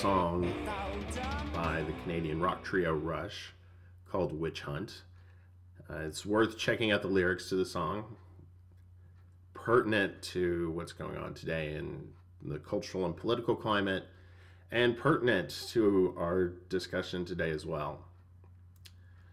song 0.00 0.50
by 1.54 1.82
the 1.82 1.92
Canadian 2.04 2.40
rock 2.40 2.64
trio 2.64 2.94
Rush 2.94 3.52
called 4.10 4.32
Witch 4.32 4.62
Hunt. 4.62 5.02
Uh, 5.90 5.98
it's 6.06 6.24
worth 6.24 6.56
checking 6.56 6.90
out 6.90 7.02
the 7.02 7.08
lyrics 7.08 7.50
to 7.50 7.56
the 7.56 7.66
song, 7.66 8.16
pertinent 9.52 10.22
to 10.22 10.70
what's 10.70 10.92
going 10.92 11.18
on 11.18 11.34
today 11.34 11.74
in 11.74 12.08
the 12.40 12.58
cultural 12.60 13.04
and 13.04 13.14
political 13.14 13.54
climate, 13.54 14.04
and 14.70 14.96
pertinent 14.96 15.66
to 15.68 16.14
our 16.16 16.54
discussion 16.70 17.26
today 17.26 17.50
as 17.50 17.66
well. 17.66 17.98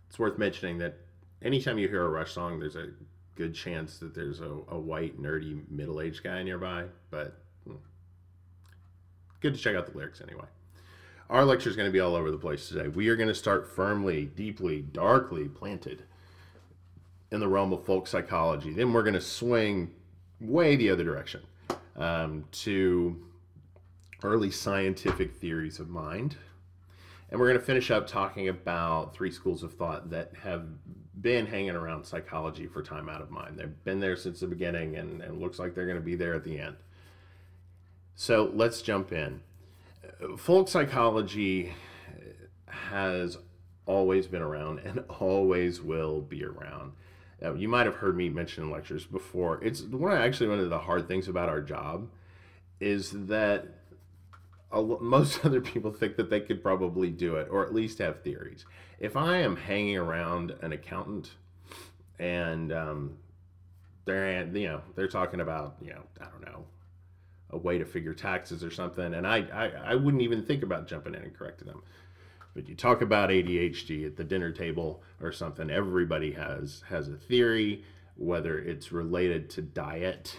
It's 0.10 0.20
worth 0.20 0.38
mentioning 0.38 0.80
that 0.80 0.98
anytime 1.42 1.78
you 1.78 1.88
hear 1.88 2.04
a 2.04 2.10
Rush 2.10 2.34
song, 2.34 2.60
there's 2.60 2.76
a 2.76 2.90
good 3.36 3.56
chance 3.56 4.00
that 4.00 4.14
there's 4.14 4.42
a, 4.42 4.58
a 4.68 4.78
white, 4.78 5.18
nerdy, 5.18 5.62
middle 5.72 6.02
aged 6.02 6.24
guy 6.24 6.44
nearby, 6.44 6.88
but 7.10 7.38
hmm, 7.64 7.76
good 9.40 9.56
to 9.56 9.62
check 9.62 9.74
out 9.74 9.86
the 9.86 9.98
lyrics 9.98 10.20
anyway. 10.20 10.44
Our 11.30 11.44
lecture 11.44 11.70
is 11.70 11.76
going 11.76 11.88
to 11.88 11.92
be 11.92 12.00
all 12.00 12.16
over 12.16 12.32
the 12.32 12.38
place 12.38 12.70
today. 12.70 12.88
We 12.88 13.10
are 13.10 13.18
going 13.18 13.28
to 13.28 13.36
start 13.36 13.70
firmly, 13.70 14.26
deeply, 14.26 14.82
darkly 14.82 15.50
planted 15.50 16.04
in 17.32 17.42
the 17.42 17.48
realm 17.48 17.74
of 17.74 17.86
folk 17.86 18.08
psychology. 18.08 18.72
Then 18.72 18.94
we're 18.94 19.04
going 19.04 19.14
to 19.14 19.22
swing 19.22 19.92
way 20.40 20.78
the 20.78 20.90
other 20.90 21.04
direction 21.04 21.42
um, 21.98 22.46
to 22.52 23.22
early 24.24 24.52
scientific 24.52 25.36
theories 25.36 25.80
of 25.80 25.90
mind. 25.90 26.38
And 27.30 27.40
we're 27.42 27.48
going 27.48 27.60
to 27.60 27.66
finish 27.66 27.92
up 27.92 28.08
talking 28.08 28.48
about 28.48 29.14
three 29.14 29.32
schools 29.32 29.64
of 29.64 29.74
thought 29.74 30.10
that 30.12 30.32
have 30.42 30.66
been 31.22 31.46
hanging 31.46 31.72
around 31.72 32.06
psychology 32.06 32.68
for 32.68 32.82
time 32.82 33.10
out 33.10 33.22
of 33.22 33.32
mind. 33.32 33.58
They've 33.58 33.84
been 33.84 34.00
there 34.00 34.16
since 34.16 34.40
the 34.40 34.48
beginning 34.48 34.96
and, 34.96 35.22
and 35.22 35.42
looks 35.42 35.60
like 35.60 35.76
they're 35.76 35.86
going 35.86 35.98
to 35.98 36.04
be 36.04 36.16
there 36.16 36.36
at 36.36 36.46
the 36.46 36.58
end. 36.58 36.78
So 38.16 38.50
let's 38.54 38.82
jump 38.82 39.12
in. 39.12 39.42
Folk 40.38 40.68
psychology 40.68 41.74
has 42.68 43.38
always 43.86 44.28
been 44.28 44.42
around 44.42 44.80
and 44.80 45.04
always 45.10 45.82
will 45.82 46.22
be 46.22 46.44
around. 46.44 46.94
Uh, 47.44 47.54
you 47.54 47.68
might 47.68 47.86
have 47.86 47.96
heard 47.96 48.18
me 48.18 48.30
mention 48.30 48.64
in 48.64 48.72
lectures 48.72 49.06
before. 49.06 49.64
It's 49.64 49.82
one 49.82 50.12
of 50.12 50.20
actually 50.20 50.50
one 50.50 50.60
of 50.60 50.70
the 50.70 50.80
hard 50.80 51.08
things 51.08 51.28
about 51.28 51.50
our 51.50 51.62
job 51.62 52.10
is 52.80 53.12
that 53.28 53.68
a, 54.72 54.82
most 55.02 55.46
other 55.46 55.62
people 55.62 55.92
think 55.92 56.18
that 56.18 56.30
they 56.30 56.40
could 56.40 56.62
probably 56.62 57.10
do 57.10 57.36
it 57.36 57.48
or 57.52 57.66
at 57.66 57.74
least 57.74 58.00
have 58.00 58.22
theories. 58.22 58.66
If 59.00 59.16
I 59.16 59.38
am 59.38 59.56
hanging 59.56 59.98
around 59.98 60.54
an 60.62 60.74
accountant 60.74 61.32
and 62.20 62.72
um, 62.74 63.18
they're 64.06 64.48
you 64.48 64.68
know 64.68 64.82
they're 64.96 65.08
talking 65.08 65.42
about 65.42 65.76
you 65.82 65.92
know 65.92 66.02
I 66.20 66.26
don't 66.26 66.42
know 66.42 66.66
a 67.50 67.58
way 67.58 67.78
to 67.78 67.86
figure 67.86 68.14
taxes 68.14 68.64
or 68.64 68.72
something, 68.72 69.14
and 69.14 69.26
I 69.26 69.38
I, 69.54 69.92
I 69.92 69.96
wouldn't 69.96 70.24
even 70.24 70.44
think 70.44 70.64
about 70.64 70.88
jumping 70.88 71.16
in 71.16 71.22
and 71.22 71.34
correcting 71.34 71.68
them. 71.68 71.84
But 72.54 72.68
you 72.68 72.76
talk 72.76 73.02
about 73.02 73.30
ADHD 73.30 74.06
at 74.06 74.18
the 74.18 74.24
dinner 74.24 74.52
table 74.52 75.04
or 75.22 75.32
something, 75.32 75.70
everybody 75.70 76.32
has 76.32 76.84
has 76.90 77.08
a 77.08 77.16
theory, 77.16 77.84
whether 78.16 78.58
it's 78.58 78.92
related 78.92 79.50
to 79.52 79.62
diet 79.62 80.36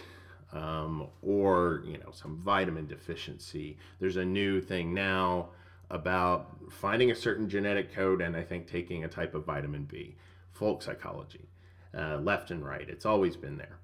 um, 0.51 1.07
or 1.21 1.83
you 1.85 1.97
know 1.97 2.11
some 2.11 2.37
vitamin 2.37 2.87
deficiency. 2.87 3.77
There's 3.99 4.17
a 4.17 4.25
new 4.25 4.61
thing 4.61 4.93
now 4.93 5.49
about 5.89 6.57
finding 6.71 7.11
a 7.11 7.15
certain 7.15 7.49
genetic 7.49 7.93
code 7.93 8.21
and 8.21 8.35
I 8.35 8.43
think 8.43 8.67
taking 8.67 9.03
a 9.03 9.07
type 9.07 9.33
of 9.33 9.45
vitamin 9.45 9.85
B. 9.85 10.15
Folk 10.51 10.83
psychology, 10.83 11.47
uh, 11.97 12.17
left 12.17 12.51
and 12.51 12.65
right. 12.65 12.87
It's 12.87 13.05
always 13.05 13.35
been 13.35 13.57
there. 13.57 13.79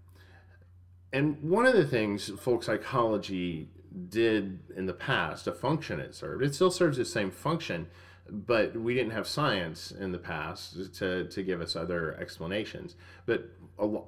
And 1.14 1.42
one 1.42 1.66
of 1.66 1.74
the 1.74 1.86
things 1.86 2.30
folk 2.40 2.64
psychology 2.64 3.70
did 4.10 4.60
in 4.76 4.86
the 4.86 4.94
past, 4.94 5.48
a 5.48 5.54
function 5.54 6.00
it 6.00 6.14
served, 6.14 6.44
it 6.44 6.54
still 6.54 6.72
serves 6.72 6.98
the 6.98 7.06
same 7.06 7.32
function, 7.32 7.88
but 8.30 8.76
we 8.76 8.94
didn't 8.94 9.12
have 9.12 9.28
science 9.28 9.92
in 9.92 10.12
the 10.12 10.18
past 10.18 10.94
to, 10.96 11.26
to 11.28 11.44
give 11.44 11.62
us 11.62 11.76
other 11.76 12.18
explanations. 12.20 12.96
But 13.26 13.50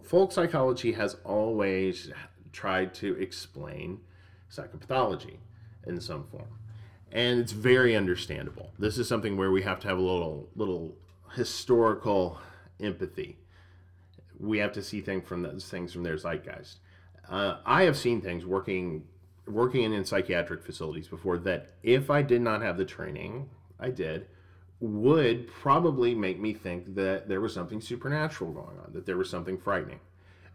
folk 0.03 0.31
psychology 0.31 0.91
has 0.93 1.17
always 1.23 2.11
tried 2.51 2.93
to 2.95 3.13
explain 3.21 3.99
psychopathology 4.51 5.37
in 5.85 6.01
some 6.01 6.25
form. 6.25 6.59
And 7.11 7.39
it's 7.39 7.53
very 7.53 7.95
understandable. 7.95 8.71
This 8.77 8.97
is 8.97 9.07
something 9.07 9.37
where 9.37 9.51
we 9.51 9.61
have 9.61 9.79
to 9.81 9.87
have 9.87 9.97
a 9.97 10.01
little 10.01 10.49
little 10.55 10.97
historical 11.35 12.39
empathy. 12.81 13.37
We 14.39 14.57
have 14.59 14.73
to 14.73 14.83
see 14.83 15.01
things 15.01 15.27
from 15.27 15.41
those 15.41 15.65
things 15.69 15.93
from 15.93 16.03
their 16.03 16.17
zeitgeist. 16.17 16.79
Uh, 17.29 17.57
I 17.65 17.83
have 17.83 17.97
seen 17.97 18.21
things 18.21 18.45
working 18.45 19.03
working 19.47 19.83
in, 19.83 19.93
in 19.93 20.03
psychiatric 20.03 20.61
facilities 20.61 21.07
before 21.07 21.37
that 21.37 21.69
if 21.81 22.09
I 22.09 22.21
did 22.21 22.41
not 22.41 22.61
have 22.61 22.77
the 22.77 22.85
training, 22.85 23.49
I 23.79 23.89
did, 23.89 24.27
would 24.79 25.47
probably 25.47 26.13
make 26.13 26.39
me 26.39 26.53
think 26.53 26.95
that 26.95 27.27
there 27.27 27.41
was 27.41 27.53
something 27.53 27.81
supernatural 27.81 28.51
going 28.51 28.77
on, 28.79 28.91
that 28.93 29.05
there 29.05 29.17
was 29.17 29.29
something 29.29 29.57
frightening 29.57 29.99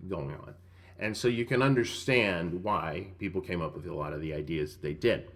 going 0.08 0.32
on. 0.32 0.54
And 0.98 1.16
so 1.16 1.26
you 1.26 1.44
can 1.44 1.62
understand 1.62 2.62
why 2.62 3.08
people 3.18 3.40
came 3.40 3.62
up 3.62 3.74
with 3.74 3.86
a 3.86 3.94
lot 3.94 4.12
of 4.12 4.20
the 4.20 4.34
ideas 4.34 4.76
they 4.76 4.92
did. 4.92 5.28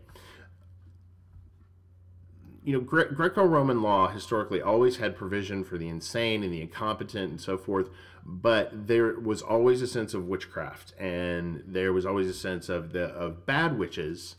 You 2.66 2.72
know, 2.72 2.80
Gre- 2.80 3.14
Greco 3.14 3.44
Roman 3.44 3.80
law 3.80 4.08
historically 4.08 4.60
always 4.60 4.96
had 4.96 5.16
provision 5.16 5.62
for 5.62 5.78
the 5.78 5.86
insane 5.86 6.42
and 6.42 6.52
the 6.52 6.60
incompetent 6.60 7.30
and 7.30 7.40
so 7.40 7.56
forth, 7.56 7.90
but 8.24 8.88
there 8.88 9.20
was 9.20 9.40
always 9.40 9.82
a 9.82 9.86
sense 9.86 10.14
of 10.14 10.26
witchcraft 10.26 10.92
and 10.98 11.62
there 11.64 11.92
was 11.92 12.04
always 12.04 12.28
a 12.28 12.34
sense 12.34 12.68
of 12.68 12.92
the 12.92 13.04
of 13.04 13.46
bad 13.46 13.78
witches 13.78 14.34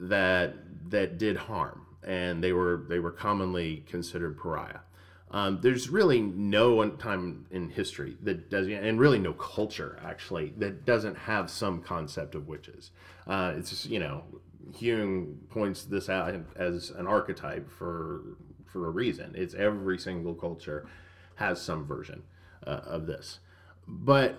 that 0.00 0.56
that 0.90 1.16
did 1.16 1.36
harm 1.36 1.86
and 2.02 2.42
they 2.42 2.52
were 2.52 2.84
they 2.88 2.98
were 2.98 3.12
commonly 3.12 3.84
considered 3.88 4.36
pariah. 4.36 4.80
Um, 5.30 5.60
there's 5.62 5.88
really 5.88 6.20
no 6.20 6.90
time 6.90 7.46
in 7.52 7.70
history 7.70 8.16
that 8.22 8.50
does, 8.50 8.66
and 8.66 8.98
really 8.98 9.20
no 9.20 9.32
culture 9.34 9.96
actually 10.04 10.52
that 10.58 10.84
doesn't 10.84 11.16
have 11.16 11.48
some 11.48 11.82
concept 11.82 12.34
of 12.34 12.48
witches. 12.48 12.90
Uh, 13.28 13.54
it's 13.56 13.70
just, 13.70 13.86
you 13.86 14.00
know, 14.00 14.24
Jung 14.78 15.38
points 15.50 15.84
this 15.84 16.08
out 16.08 16.34
as 16.56 16.90
an 16.90 17.06
archetype 17.06 17.70
for 17.70 18.22
for 18.66 18.86
a 18.86 18.90
reason. 18.90 19.34
It's 19.36 19.54
every 19.54 19.98
single 19.98 20.34
culture 20.34 20.86
has 21.36 21.60
some 21.60 21.86
version 21.86 22.22
uh, 22.66 22.80
of 22.84 23.06
this, 23.06 23.40
but 23.86 24.38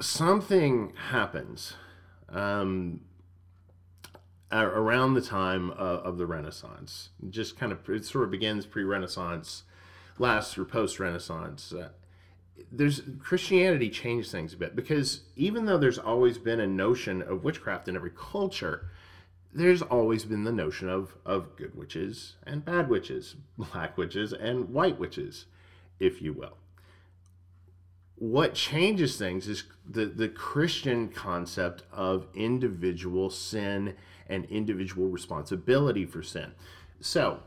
something 0.00 0.92
happens 1.10 1.74
um, 2.30 3.02
around 4.50 5.14
the 5.14 5.20
time 5.20 5.70
of, 5.72 6.00
of 6.00 6.18
the 6.18 6.26
Renaissance. 6.26 7.10
Just 7.28 7.58
kind 7.58 7.72
of 7.72 7.88
it 7.88 8.04
sort 8.04 8.24
of 8.24 8.30
begins 8.30 8.66
pre-Renaissance 8.66 9.64
lasts 10.20 10.54
through 10.54 10.66
post 10.66 11.00
Renaissance, 11.00 11.72
uh, 11.72 11.88
there's 12.70 13.00
Christianity 13.18 13.88
changed 13.88 14.30
things 14.30 14.52
a 14.52 14.56
bit 14.56 14.76
because 14.76 15.22
even 15.34 15.64
though 15.64 15.78
there's 15.78 15.98
always 15.98 16.38
been 16.38 16.60
a 16.60 16.66
notion 16.66 17.22
of 17.22 17.42
witchcraft 17.42 17.88
in 17.88 17.96
every 17.96 18.10
culture, 18.10 18.90
there's 19.52 19.82
always 19.82 20.24
been 20.24 20.44
the 20.44 20.52
notion 20.52 20.88
of 20.88 21.16
of 21.24 21.56
good 21.56 21.74
witches 21.74 22.36
and 22.44 22.64
bad 22.64 22.88
witches, 22.88 23.36
black 23.58 23.96
witches 23.98 24.32
and 24.32 24.68
white 24.70 24.98
witches, 24.98 25.46
if 25.98 26.22
you 26.22 26.32
will. 26.32 26.56
What 28.16 28.52
changes 28.52 29.16
things 29.16 29.48
is 29.48 29.64
the, 29.88 30.04
the 30.04 30.28
Christian 30.28 31.08
concept 31.08 31.84
of 31.90 32.26
individual 32.34 33.30
sin 33.30 33.96
and 34.28 34.44
individual 34.44 35.08
responsibility 35.08 36.04
for 36.04 36.22
sin. 36.22 36.52
So, 37.00 37.40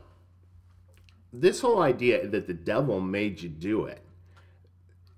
this 1.32 1.60
whole 1.60 1.80
idea 1.80 2.26
that 2.26 2.48
the 2.48 2.54
devil 2.54 3.00
made 3.00 3.40
you 3.40 3.48
do 3.48 3.84
it 3.84 4.03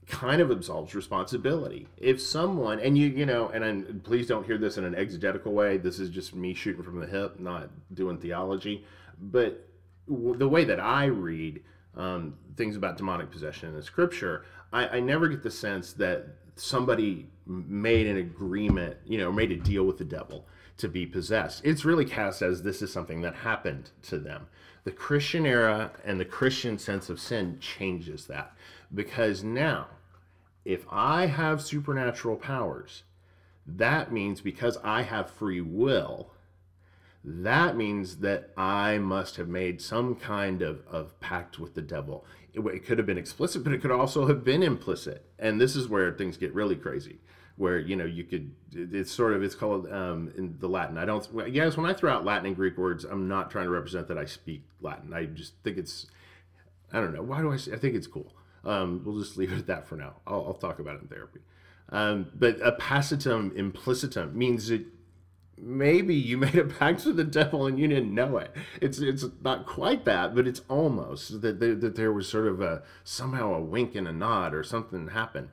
kind 0.06 0.40
of 0.40 0.50
absolves 0.50 0.94
responsibility. 0.94 1.88
If 1.96 2.20
someone 2.20 2.78
and 2.80 2.96
you 2.96 3.08
you 3.08 3.26
know, 3.26 3.48
and 3.48 3.64
I'm, 3.64 4.00
please 4.04 4.26
don't 4.26 4.46
hear 4.46 4.58
this 4.58 4.78
in 4.78 4.84
an 4.84 4.94
exegetical 4.94 5.52
way. 5.52 5.78
This 5.78 5.98
is 5.98 6.10
just 6.10 6.34
me 6.34 6.54
shooting 6.54 6.82
from 6.82 7.00
the 7.00 7.06
hip, 7.06 7.40
not 7.40 7.70
doing 7.94 8.18
theology. 8.18 8.84
But 9.20 9.68
w- 10.08 10.36
the 10.36 10.48
way 10.48 10.64
that 10.64 10.80
I 10.80 11.06
read 11.06 11.62
um, 11.96 12.34
things 12.56 12.76
about 12.76 12.96
demonic 12.96 13.30
possession 13.30 13.68
in 13.68 13.74
the 13.74 13.82
Scripture, 13.82 14.44
I, 14.72 14.88
I 14.88 15.00
never 15.00 15.28
get 15.28 15.42
the 15.42 15.50
sense 15.50 15.92
that 15.94 16.26
somebody 16.54 17.28
made 17.46 18.06
an 18.06 18.16
agreement, 18.16 18.96
you 19.04 19.18
know, 19.18 19.32
made 19.32 19.50
a 19.50 19.56
deal 19.56 19.84
with 19.84 19.98
the 19.98 20.04
devil 20.04 20.46
to 20.78 20.88
be 20.88 21.06
possessed. 21.06 21.62
It's 21.64 21.84
really 21.84 22.04
cast 22.04 22.42
as 22.42 22.62
this 22.62 22.82
is 22.82 22.92
something 22.92 23.22
that 23.22 23.34
happened 23.34 23.90
to 24.02 24.18
them 24.18 24.46
the 24.86 24.92
Christian 24.92 25.44
era 25.44 25.90
and 26.04 26.20
the 26.20 26.24
Christian 26.24 26.78
sense 26.78 27.10
of 27.10 27.18
sin 27.18 27.58
changes 27.58 28.28
that. 28.28 28.54
Because 28.94 29.42
now, 29.42 29.88
if 30.66 30.84
I 30.90 31.26
have 31.26 31.62
supernatural 31.62 32.36
powers, 32.36 33.04
that 33.66 34.12
means 34.12 34.40
because 34.40 34.76
I 34.82 35.02
have 35.02 35.30
free 35.30 35.60
will, 35.60 36.32
that 37.22 37.76
means 37.76 38.18
that 38.18 38.50
I 38.56 38.98
must 38.98 39.36
have 39.36 39.48
made 39.48 39.80
some 39.80 40.16
kind 40.16 40.62
of, 40.62 40.82
of 40.90 41.18
pact 41.20 41.60
with 41.60 41.74
the 41.74 41.82
devil. 41.82 42.24
It, 42.52 42.60
it 42.66 42.84
could 42.84 42.98
have 42.98 43.06
been 43.06 43.16
explicit, 43.16 43.62
but 43.62 43.72
it 43.72 43.80
could 43.80 43.92
also 43.92 44.26
have 44.26 44.42
been 44.42 44.62
implicit. 44.62 45.24
And 45.38 45.60
this 45.60 45.76
is 45.76 45.88
where 45.88 46.12
things 46.12 46.36
get 46.36 46.52
really 46.52 46.76
crazy 46.76 47.20
where 47.58 47.78
you 47.78 47.96
know 47.96 48.04
you 48.04 48.22
could 48.22 48.54
it's 48.72 49.10
sort 49.10 49.32
of 49.32 49.42
it's 49.42 49.54
called 49.54 49.90
um, 49.90 50.30
in 50.36 50.54
the 50.58 50.68
Latin. 50.68 50.98
I 50.98 51.06
don't 51.06 51.26
yes 51.48 51.74
when 51.74 51.86
I 51.86 51.94
throw 51.94 52.12
out 52.12 52.22
Latin 52.22 52.44
and 52.44 52.54
Greek 52.54 52.76
words, 52.76 53.04
I'm 53.04 53.28
not 53.28 53.50
trying 53.50 53.64
to 53.64 53.70
represent 53.70 54.08
that 54.08 54.18
I 54.18 54.26
speak 54.26 54.62
Latin. 54.82 55.14
I 55.14 55.24
just 55.24 55.54
think 55.64 55.78
it's 55.78 56.06
I 56.92 57.00
don't 57.00 57.14
know 57.14 57.22
why 57.22 57.40
do 57.40 57.50
I 57.50 57.54
I 57.54 57.78
think 57.78 57.94
it's 57.94 58.06
cool. 58.06 58.34
Um, 58.66 59.02
we'll 59.04 59.18
just 59.18 59.36
leave 59.36 59.52
it 59.52 59.58
at 59.58 59.66
that 59.68 59.86
for 59.86 59.96
now. 59.96 60.16
I'll, 60.26 60.46
I'll 60.46 60.54
talk 60.54 60.80
about 60.80 60.96
it 60.96 61.02
in 61.02 61.08
therapy. 61.08 61.40
Um, 61.88 62.26
but 62.34 62.60
a 62.60 62.72
pactum 62.72 63.52
implicitum 63.52 64.34
means 64.34 64.68
that 64.68 64.84
maybe 65.56 66.14
you 66.14 66.36
made 66.46 66.56
a 66.56 66.64
pact 66.64 67.06
with 67.06 67.16
the 67.16 67.24
devil 67.24 67.66
and 67.66 67.78
you 67.78 67.86
didn't 67.86 68.14
know 68.14 68.38
it. 68.38 68.52
It's 68.80 68.98
it's 68.98 69.24
not 69.42 69.66
quite 69.66 70.04
that, 70.04 70.34
but 70.34 70.46
it's 70.46 70.62
almost 70.68 71.40
that 71.42 71.60
there, 71.60 71.76
that 71.76 71.94
there 71.94 72.12
was 72.12 72.28
sort 72.28 72.48
of 72.48 72.60
a 72.60 72.82
somehow 73.04 73.54
a 73.54 73.60
wink 73.60 73.94
and 73.94 74.08
a 74.08 74.12
nod 74.12 74.52
or 74.52 74.64
something 74.64 75.08
happened. 75.08 75.48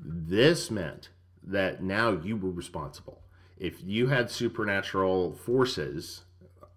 This 0.00 0.70
meant 0.70 1.10
that 1.42 1.82
now 1.82 2.10
you 2.10 2.36
were 2.36 2.50
responsible. 2.50 3.22
If 3.56 3.82
you 3.82 4.08
had 4.08 4.30
supernatural 4.30 5.34
forces 5.34 6.22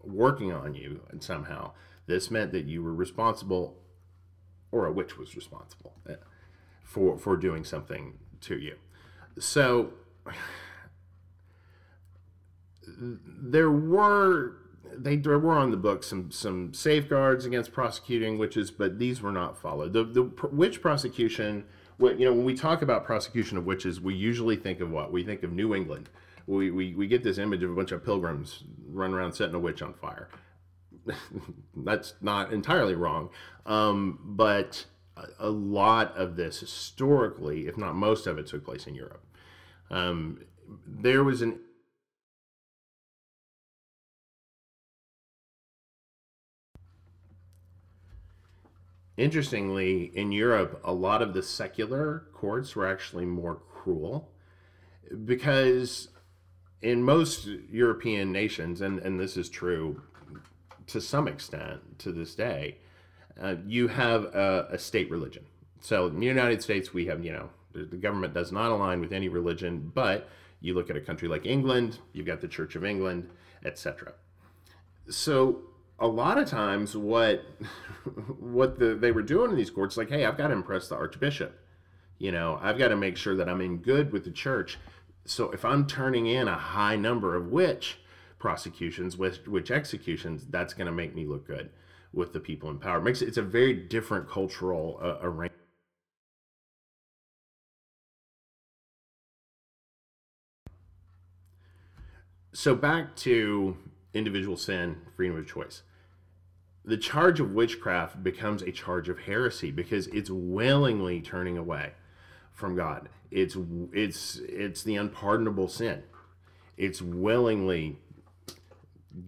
working 0.03 0.51
on 0.53 0.75
you 0.75 1.01
and 1.09 1.21
somehow, 1.21 1.71
this 2.05 2.31
meant 2.31 2.51
that 2.53 2.65
you 2.65 2.81
were 2.81 2.93
responsible 2.93 3.77
or 4.71 4.85
a 4.85 4.91
witch 4.91 5.17
was 5.17 5.35
responsible 5.35 5.93
eh, 6.09 6.15
for 6.83 7.17
for 7.17 7.35
doing 7.37 7.63
something 7.63 8.13
to 8.41 8.57
you. 8.57 8.75
So 9.37 9.93
there 13.01 13.71
were 13.71 14.57
they 14.97 15.15
there 15.15 15.39
were 15.39 15.53
on 15.53 15.71
the 15.71 15.77
book 15.77 16.03
some 16.03 16.31
some 16.31 16.73
safeguards 16.73 17.45
against 17.45 17.71
prosecuting 17.71 18.37
witches, 18.37 18.71
but 18.71 18.99
these 18.99 19.21
were 19.21 19.31
not 19.31 19.57
followed. 19.57 19.93
The 19.93 20.03
the 20.03 20.23
witch 20.51 20.81
prosecution, 20.81 21.65
you 21.99 22.15
know, 22.25 22.33
when 22.33 22.45
we 22.45 22.55
talk 22.55 22.81
about 22.81 23.05
prosecution 23.05 23.57
of 23.57 23.65
witches, 23.65 24.01
we 24.01 24.15
usually 24.15 24.55
think 24.55 24.79
of 24.79 24.89
what 24.89 25.11
we 25.11 25.23
think 25.23 25.43
of 25.43 25.51
New 25.51 25.75
England. 25.75 26.09
We, 26.47 26.71
we, 26.71 26.95
we 26.95 27.05
get 27.05 27.23
this 27.23 27.37
image 27.37 27.61
of 27.61 27.69
a 27.69 27.75
bunch 27.75 27.91
of 27.91 28.03
pilgrims 28.03 28.63
run 28.87 29.13
around 29.13 29.33
setting 29.33 29.53
a 29.53 29.59
witch 29.59 29.83
on 29.83 29.93
fire. 29.93 30.29
That's 31.75 32.13
not 32.21 32.51
entirely 32.51 32.95
wrong, 32.95 33.29
um, 33.65 34.19
but 34.23 34.85
a, 35.39 35.49
lot 35.49 36.15
of 36.15 36.35
this 36.35 36.59
historically, 36.59 37.67
if 37.67 37.77
not 37.77 37.95
most 37.95 38.27
of 38.27 38.37
it, 38.37 38.47
took 38.47 38.65
place 38.65 38.87
in 38.87 38.95
Europe. 38.95 39.23
Um, 39.89 40.41
there 40.85 41.23
was 41.23 41.41
an 41.41 41.59
Interestingly, 49.17 50.03
in 50.15 50.31
Europe, 50.31 50.79
a 50.81 50.93
lot 50.93 51.21
of 51.21 51.33
the 51.33 51.43
secular 51.43 52.27
courts 52.31 52.73
were 52.73 52.87
actually 52.87 53.25
more 53.25 53.55
cruel 53.55 54.31
because 55.25 56.07
in 56.81 57.03
most 57.03 57.45
European 57.45 58.31
nations, 58.31 58.79
and, 58.79 58.97
and 58.99 59.19
this 59.19 59.35
is 59.35 59.49
true 59.49 60.01
to 60.89 61.01
some 61.01 61.27
extent 61.27 61.99
to 61.99 62.11
this 62.11 62.35
day, 62.35 62.77
uh, 63.41 63.55
you 63.65 63.87
have 63.87 64.25
a, 64.25 64.67
a, 64.71 64.77
state 64.77 65.09
religion. 65.09 65.45
So 65.81 66.07
in 66.07 66.19
the 66.19 66.25
United 66.25 66.61
States, 66.61 66.93
we 66.93 67.05
have, 67.05 67.23
you 67.23 67.31
know, 67.31 67.49
the 67.73 67.97
government 67.97 68.33
does 68.33 68.51
not 68.51 68.71
align 68.71 68.99
with 68.99 69.13
any 69.13 69.29
religion, 69.29 69.91
but 69.93 70.27
you 70.59 70.73
look 70.73 70.89
at 70.89 70.97
a 70.97 71.01
country 71.01 71.27
like 71.27 71.45
England, 71.45 71.99
you've 72.11 72.25
got 72.25 72.41
the 72.41 72.47
Church 72.47 72.75
of 72.75 72.83
England, 72.83 73.29
etc. 73.63 74.13
So 75.09 75.61
a 75.99 76.07
lot 76.07 76.37
of 76.37 76.47
times 76.47 76.95
what 76.95 77.45
what 78.39 78.79
the, 78.79 78.95
they 78.95 79.11
were 79.11 79.21
doing 79.21 79.51
in 79.51 79.57
these 79.57 79.69
courts 79.69 79.97
like 79.97 80.09
hey 80.09 80.25
i've 80.25 80.37
got 80.37 80.47
to 80.47 80.53
impress 80.53 80.87
the 80.87 80.95
archbishop 80.95 81.59
you 82.17 82.31
know 82.31 82.57
i've 82.61 82.77
got 82.77 82.87
to 82.87 82.95
make 82.95 83.17
sure 83.17 83.35
that 83.35 83.49
i'm 83.49 83.59
in 83.59 83.77
good 83.77 84.11
with 84.11 84.23
the 84.23 84.31
church 84.31 84.77
so 85.25 85.51
if 85.51 85.65
i'm 85.65 85.85
turning 85.85 86.25
in 86.25 86.47
a 86.47 86.55
high 86.55 86.95
number 86.95 87.35
of 87.35 87.47
witch 87.47 87.99
prosecutions 88.39 89.17
witch, 89.17 89.45
witch 89.47 89.71
executions 89.71 90.45
that's 90.49 90.73
going 90.73 90.87
to 90.87 90.91
make 90.91 91.15
me 91.15 91.25
look 91.25 91.45
good 91.45 91.69
with 92.11 92.33
the 92.33 92.39
people 92.39 92.69
in 92.69 92.79
power 92.79 92.97
it 92.97 93.03
makes 93.03 93.21
it, 93.21 93.27
it's 93.27 93.37
a 93.37 93.41
very 93.41 93.73
different 93.73 94.27
cultural 94.29 94.99
uh, 95.01 95.17
arrangement 95.21 95.53
so 102.53 102.73
back 102.73 103.15
to 103.15 103.77
individual 104.13 104.57
sin 104.57 104.97
freedom 105.15 105.37
of 105.37 105.47
choice 105.47 105.83
the 106.89 106.97
charge 106.97 107.39
of 107.39 107.53
witchcraft 107.53 108.23
becomes 108.23 108.63
a 108.63 108.71
charge 108.71 109.09
of 109.09 109.19
heresy 109.19 109.69
because 109.69 110.07
it's 110.07 110.29
willingly 110.29 111.21
turning 111.21 111.57
away 111.57 111.91
from 112.53 112.75
God. 112.75 113.09
It's 113.31 113.55
it's 113.93 114.41
it's 114.47 114.83
the 114.83 114.95
unpardonable 114.95 115.67
sin. 115.67 116.03
It's 116.77 117.01
willingly 117.01 117.99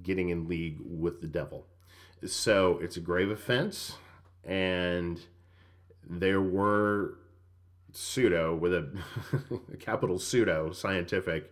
getting 0.03 0.29
in 0.29 0.47
league 0.47 0.79
with 0.83 1.21
the 1.21 1.27
devil. 1.27 1.65
So 2.25 2.79
it's 2.81 2.97
a 2.97 2.99
grave 2.99 3.31
offense, 3.31 3.97
and 4.43 5.19
there 6.07 6.41
were 6.41 7.17
pseudo 7.93 8.55
with 8.55 8.73
a, 8.73 8.87
a 9.73 9.77
capital 9.77 10.19
pseudo 10.19 10.71
scientific 10.71 11.51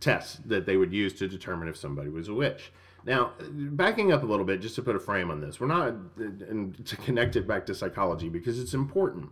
tests 0.00 0.38
that 0.46 0.66
they 0.66 0.76
would 0.76 0.92
use 0.92 1.12
to 1.14 1.28
determine 1.28 1.68
if 1.68 1.76
somebody 1.76 2.08
was 2.08 2.28
a 2.28 2.34
witch. 2.34 2.72
Now, 3.04 3.32
backing 3.50 4.12
up 4.12 4.22
a 4.22 4.26
little 4.26 4.44
bit, 4.44 4.60
just 4.60 4.76
to 4.76 4.82
put 4.82 4.94
a 4.94 5.00
frame 5.00 5.30
on 5.30 5.40
this, 5.40 5.58
we're 5.58 5.66
not 5.66 5.94
and 6.16 6.86
to 6.86 6.96
connect 6.96 7.34
it 7.36 7.48
back 7.48 7.66
to 7.66 7.74
psychology 7.74 8.28
because 8.28 8.60
it's 8.60 8.74
important. 8.74 9.30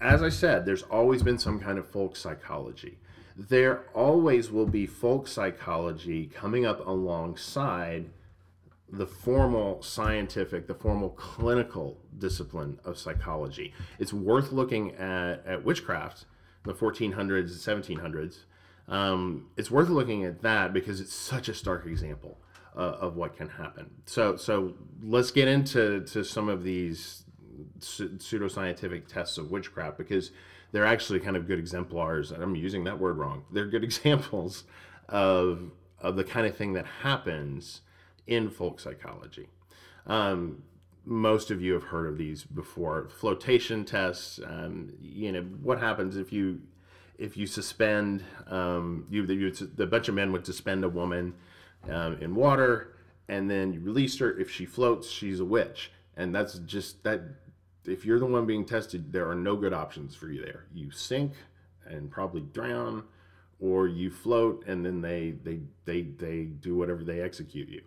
As 0.00 0.22
I 0.22 0.30
said, 0.30 0.64
there's 0.64 0.82
always 0.84 1.22
been 1.22 1.38
some 1.38 1.60
kind 1.60 1.78
of 1.78 1.86
folk 1.86 2.16
psychology. 2.16 2.98
There 3.48 3.84
always 3.94 4.50
will 4.50 4.66
be 4.66 4.86
folk 4.86 5.26
psychology 5.26 6.26
coming 6.26 6.66
up 6.66 6.86
alongside 6.86 8.10
the 8.92 9.06
formal 9.06 9.82
scientific, 9.82 10.66
the 10.66 10.74
formal 10.74 11.10
clinical 11.10 11.96
discipline 12.18 12.78
of 12.84 12.98
psychology. 12.98 13.72
It's 13.98 14.12
worth 14.12 14.52
looking 14.52 14.94
at, 14.96 15.46
at 15.46 15.64
witchcraft, 15.64 16.26
in 16.66 16.72
the 16.72 16.78
1400s, 16.78 17.66
and 17.66 17.86
1700s, 17.88 18.40
um, 18.88 19.46
it's 19.56 19.70
worth 19.70 19.88
looking 19.88 20.24
at 20.24 20.42
that 20.42 20.74
because 20.74 21.00
it's 21.00 21.14
such 21.14 21.48
a 21.48 21.54
stark 21.54 21.86
example 21.86 22.38
uh, 22.76 22.96
of 23.00 23.16
what 23.16 23.36
can 23.36 23.48
happen. 23.48 23.88
So, 24.04 24.36
so 24.36 24.74
let's 25.02 25.30
get 25.30 25.48
into 25.48 26.00
to 26.06 26.24
some 26.24 26.50
of 26.50 26.62
these 26.62 27.24
pseudoscientific 27.78 29.06
tests 29.06 29.38
of 29.38 29.50
witchcraft 29.50 29.96
because 29.96 30.30
they're 30.72 30.86
actually 30.86 31.20
kind 31.20 31.36
of 31.36 31.46
good 31.46 31.58
exemplars. 31.58 32.30
I'm 32.30 32.54
using 32.56 32.84
that 32.84 32.98
word 32.98 33.18
wrong. 33.18 33.44
They're 33.52 33.66
good 33.66 33.84
examples 33.90 34.64
of 35.08 35.70
of 35.98 36.16
the 36.16 36.24
kind 36.24 36.46
of 36.46 36.56
thing 36.56 36.72
that 36.72 36.86
happens 37.02 37.82
in 38.26 38.48
folk 38.48 38.80
psychology. 38.80 39.48
Um, 40.06 40.62
most 41.04 41.50
of 41.50 41.60
you 41.60 41.74
have 41.74 41.84
heard 41.84 42.06
of 42.06 42.16
these 42.16 42.44
before. 42.44 43.08
Flotation 43.08 43.84
tests. 43.84 44.40
Um, 44.44 44.92
you 45.00 45.32
know 45.32 45.42
what 45.42 45.80
happens 45.80 46.16
if 46.16 46.32
you 46.32 46.60
if 47.20 47.36
you 47.36 47.46
suspend, 47.46 48.24
um, 48.46 49.06
you, 49.10 49.24
you 49.24 49.50
the 49.50 49.86
bunch 49.86 50.08
of 50.08 50.14
men 50.14 50.32
would 50.32 50.46
suspend 50.46 50.84
a 50.84 50.88
woman 50.88 51.34
um, 51.88 52.16
in 52.20 52.34
water, 52.34 52.96
and 53.28 53.48
then 53.50 53.74
you 53.74 53.80
release 53.80 54.18
her. 54.18 54.38
If 54.38 54.50
she 54.50 54.64
floats, 54.64 55.10
she's 55.10 55.38
a 55.38 55.44
witch, 55.44 55.92
and 56.16 56.34
that's 56.34 56.58
just 56.60 57.04
that. 57.04 57.20
If 57.90 58.04
you're 58.04 58.18
the 58.18 58.26
one 58.26 58.46
being 58.46 58.64
tested, 58.64 59.12
there 59.12 59.28
are 59.28 59.34
no 59.34 59.56
good 59.56 59.72
options 59.72 60.14
for 60.14 60.30
you 60.30 60.44
there. 60.44 60.66
You 60.72 60.90
sink 60.90 61.32
and 61.84 62.10
probably 62.10 62.42
drown, 62.42 63.04
or 63.58 63.88
you 63.88 64.10
float, 64.10 64.64
and 64.66 64.84
then 64.84 65.00
they 65.00 65.34
they 65.42 65.60
they 65.84 66.02
they 66.02 66.44
do 66.44 66.76
whatever 66.76 67.04
they 67.04 67.20
execute 67.20 67.68
you. 67.68 67.82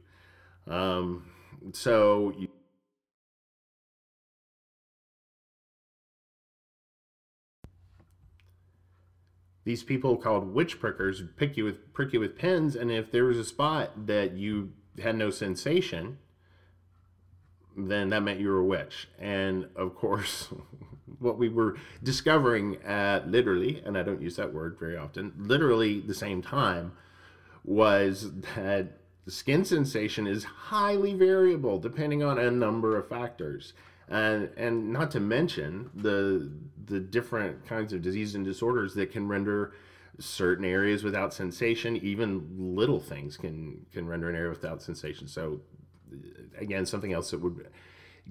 Um, 0.72 1.26
so 1.72 2.34
you 2.38 2.50
these 9.64 9.84
people 9.84 10.18
called 10.18 10.54
witch 10.54 10.80
prickers 10.80 11.24
pick 11.38 11.56
you 11.58 11.64
with 11.64 11.94
prick 11.94 12.14
you 12.14 12.20
with 12.20 12.38
pins, 12.38 12.76
and 12.76 12.92
if 12.92 13.12
there 13.12 13.26
was 13.26 13.38
a 13.38 13.46
spot 13.46 14.08
that 14.08 14.34
you 14.34 14.74
had 15.02 15.16
no 15.16 15.30
sensation, 15.30 16.18
then 17.76 18.10
that 18.10 18.22
meant 18.22 18.40
you 18.40 18.50
were 18.50 18.60
a 18.60 18.66
witch. 18.66 19.08
And 19.20 19.68
of 19.76 19.96
course, 19.96 20.50
what 21.20 21.38
we 21.38 21.50
were 21.50 21.78
discovering 22.02 22.78
at 22.84 23.30
literally, 23.30 23.82
and 23.86 23.98
I 23.98 24.04
don't 24.04 24.22
use 24.22 24.36
that 24.36 24.54
word 24.54 24.78
very 24.80 24.98
often, 24.98 25.34
literally 25.38 26.00
the 26.00 26.14
same 26.14 26.42
time, 26.42 26.94
was 27.64 28.32
that 28.56 28.98
skin 29.28 29.64
sensation 29.64 30.28
is 30.28 30.44
highly 30.44 31.14
variable 31.14 31.80
depending 31.80 32.22
on 32.22 32.38
a 32.38 32.52
number 32.52 32.98
of 32.98 33.08
factors 33.08 33.74
and 34.10 34.50
and 34.58 34.92
not 34.92 35.12
to 35.12 35.20
mention 35.20 35.90
the 35.96 36.52
the 36.86 37.00
different 37.00 37.66
kinds 37.66 37.94
of 37.94 38.02
disease 38.02 38.36
and 38.36 38.44
disorders 38.44 38.94
that 38.94 39.12
can 39.12 39.28
render 39.28 39.74
certain 40.20 40.66
areas 40.66 41.04
without 41.04 41.34
sensation 41.34 41.96
even 41.98 42.46
little 42.76 43.00
things 43.00 43.38
can 43.38 43.86
can 43.94 44.06
render 44.06 44.30
an 44.30 44.36
area 44.36 44.50
without 44.50 44.82
sensation 44.82 45.28
so 45.28 45.62
again 46.58 46.86
something 46.86 47.14
else 47.14 47.32
that 47.32 47.40
would 47.40 47.68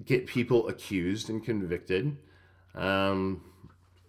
get 0.05 0.25
people 0.25 0.67
accused 0.67 1.29
and 1.29 1.43
convicted 1.43 2.17
um, 2.75 3.41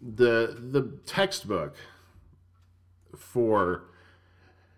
the 0.00 0.56
the 0.58 0.98
textbook 1.06 1.76
for 3.16 3.84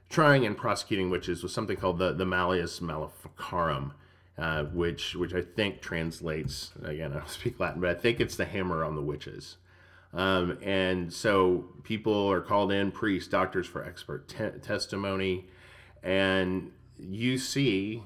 trying 0.08 0.44
and 0.46 0.56
prosecuting 0.56 1.10
witches 1.10 1.42
was 1.42 1.52
something 1.52 1.76
called 1.76 1.98
the 1.98 2.12
the 2.12 2.26
Malleus 2.26 2.80
Maleficarum, 2.80 3.92
uh, 4.38 4.64
which 4.64 5.14
which 5.14 5.34
I 5.34 5.42
think 5.42 5.80
translates 5.80 6.72
again 6.82 7.12
I 7.12 7.16
don't 7.16 7.28
speak 7.28 7.58
Latin, 7.60 7.80
but 7.80 7.90
I 7.90 7.94
think 7.94 8.20
it's 8.20 8.36
the 8.36 8.44
hammer 8.44 8.84
on 8.84 8.94
the 8.94 9.02
witches. 9.02 9.56
Um, 10.12 10.58
and 10.62 11.12
so 11.12 11.66
people 11.82 12.30
are 12.30 12.40
called 12.40 12.72
in, 12.72 12.90
priests, 12.90 13.28
doctors 13.28 13.66
for 13.66 13.84
expert 13.84 14.28
te- 14.28 14.58
testimony, 14.62 15.46
and 16.02 16.70
you 16.98 17.36
see 17.36 18.02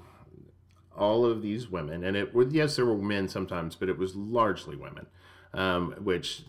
all 1.00 1.24
of 1.24 1.42
these 1.42 1.68
women, 1.68 2.04
and 2.04 2.16
it 2.16 2.34
would 2.34 2.52
yes 2.52 2.76
there 2.76 2.84
were 2.84 2.96
men 2.96 3.26
sometimes, 3.26 3.74
but 3.74 3.88
it 3.88 3.98
was 3.98 4.14
largely 4.14 4.76
women, 4.76 5.06
um, 5.54 5.92
which 6.02 6.42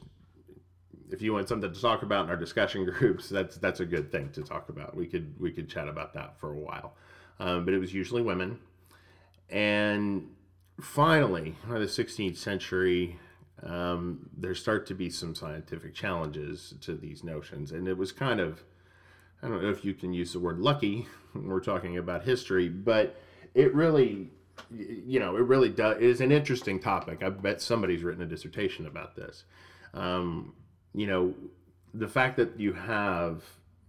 if 1.10 1.22
you 1.22 1.34
want 1.34 1.50
something 1.50 1.74
to 1.74 1.81
talk 1.81 2.03
about 2.03 2.25
in 2.25 2.29
our 2.29 2.38
discussion 2.38 2.86
groups, 2.98 3.29
that's 3.29 3.58
that's 3.58 3.79
a 3.79 3.86
good 3.86 4.12
thing 4.12 4.29
to 4.34 4.43
talk 4.43 4.70
about. 4.70 4.96
We 4.96 5.08
could 5.08 5.39
we 5.39 5.51
could 5.51 5.70
chat 5.70 5.88
about 5.88 6.13
that 6.13 6.39
for 6.39 6.53
a 6.53 6.60
while, 6.60 6.93
um, 7.39 7.65
but 7.65 7.74
it 7.74 7.79
was 7.79 7.93
usually 7.93 8.22
women, 8.22 8.60
and 9.50 10.29
finally, 10.79 11.55
by 11.67 11.79
the 11.79 11.86
16th 11.86 12.38
century, 12.38 13.17
um, 13.63 14.29
there 14.38 14.53
start 14.53 14.86
to 14.88 14.93
be 14.93 15.10
some 15.10 15.34
scientific 15.34 15.93
challenges 15.93 16.74
to 16.81 16.96
these 16.96 17.24
notions, 17.24 17.72
and 17.72 17.88
it 17.88 17.98
was 17.98 18.12
kind 18.12 18.41
of 18.41 18.63
I 19.41 19.48
don't 19.48 19.63
know 19.63 19.70
if 19.70 19.84
you 19.84 19.93
can 19.93 20.13
use 20.13 20.34
the 20.34 20.39
word 20.39 20.60
lucky 20.60 21.08
when 21.31 21.48
we're 21.48 21.62
talking 21.62 21.98
about 21.98 22.24
history, 22.24 22.70
but 22.70 23.15
it 23.53 23.74
really 23.74 24.29
you 24.72 25.20
know 25.20 25.36
it 25.36 25.41
really 25.41 25.70
does 25.70 25.98
it 25.98 26.03
is 26.03 26.22
an 26.22 26.31
interesting 26.31 26.79
topic. 26.79 27.24
I 27.24 27.29
bet 27.29 27.62
somebody's 27.62 28.03
written 28.03 28.24
a 28.24 28.25
dissertation 28.25 28.86
about 28.86 29.15
this. 29.15 29.43
Um, 29.93 30.53
you 30.93 31.08
know, 31.08 31.34
the 31.93 32.08
fact 32.08 32.38
that 32.38 32.60
you 32.60 32.74
have 32.74 33.43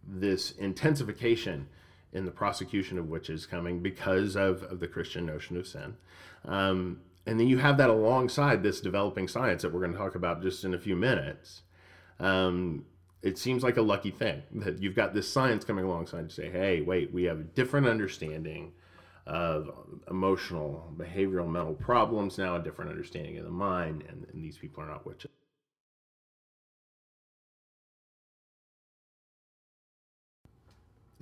this 0.06 0.52
intensification 0.52 1.68
in 2.12 2.24
the 2.24 2.30
prosecution 2.30 2.98
of 2.98 3.08
witches 3.08 3.46
coming 3.46 3.80
because 3.80 4.36
of, 4.36 4.62
of 4.64 4.80
the 4.80 4.88
Christian 4.88 5.24
notion 5.24 5.56
of 5.56 5.66
sin. 5.66 5.96
Um, 6.44 7.00
and 7.26 7.38
then 7.38 7.46
you 7.46 7.58
have 7.58 7.78
that 7.78 7.88
alongside 7.88 8.62
this 8.62 8.80
developing 8.80 9.28
science 9.28 9.62
that 9.62 9.72
we're 9.72 9.80
going 9.80 9.92
to 9.92 9.98
talk 9.98 10.14
about 10.14 10.42
just 10.42 10.64
in 10.64 10.74
a 10.74 10.78
few 10.78 10.96
minutes. 10.96 11.62
Um, 12.18 12.84
it 13.22 13.38
seems 13.38 13.62
like 13.62 13.76
a 13.76 13.82
lucky 13.82 14.10
thing 14.10 14.42
that 14.52 14.82
you've 14.82 14.96
got 14.96 15.14
this 15.14 15.32
science 15.32 15.64
coming 15.64 15.84
alongside 15.84 16.28
to 16.28 16.34
say, 16.34 16.50
hey, 16.50 16.80
wait, 16.80 17.12
we 17.12 17.24
have 17.24 17.38
a 17.38 17.44
different 17.44 17.86
understanding 17.86 18.72
of 19.26 19.70
emotional, 20.10 20.92
behavioral, 20.96 21.48
mental 21.48 21.74
problems 21.74 22.38
now, 22.38 22.56
a 22.56 22.62
different 22.62 22.90
understanding 22.90 23.38
of 23.38 23.44
the 23.44 23.50
mind, 23.50 24.04
and, 24.08 24.26
and 24.32 24.42
these 24.42 24.58
people 24.58 24.82
are 24.82 24.88
not 24.88 25.06
witches. 25.06 25.30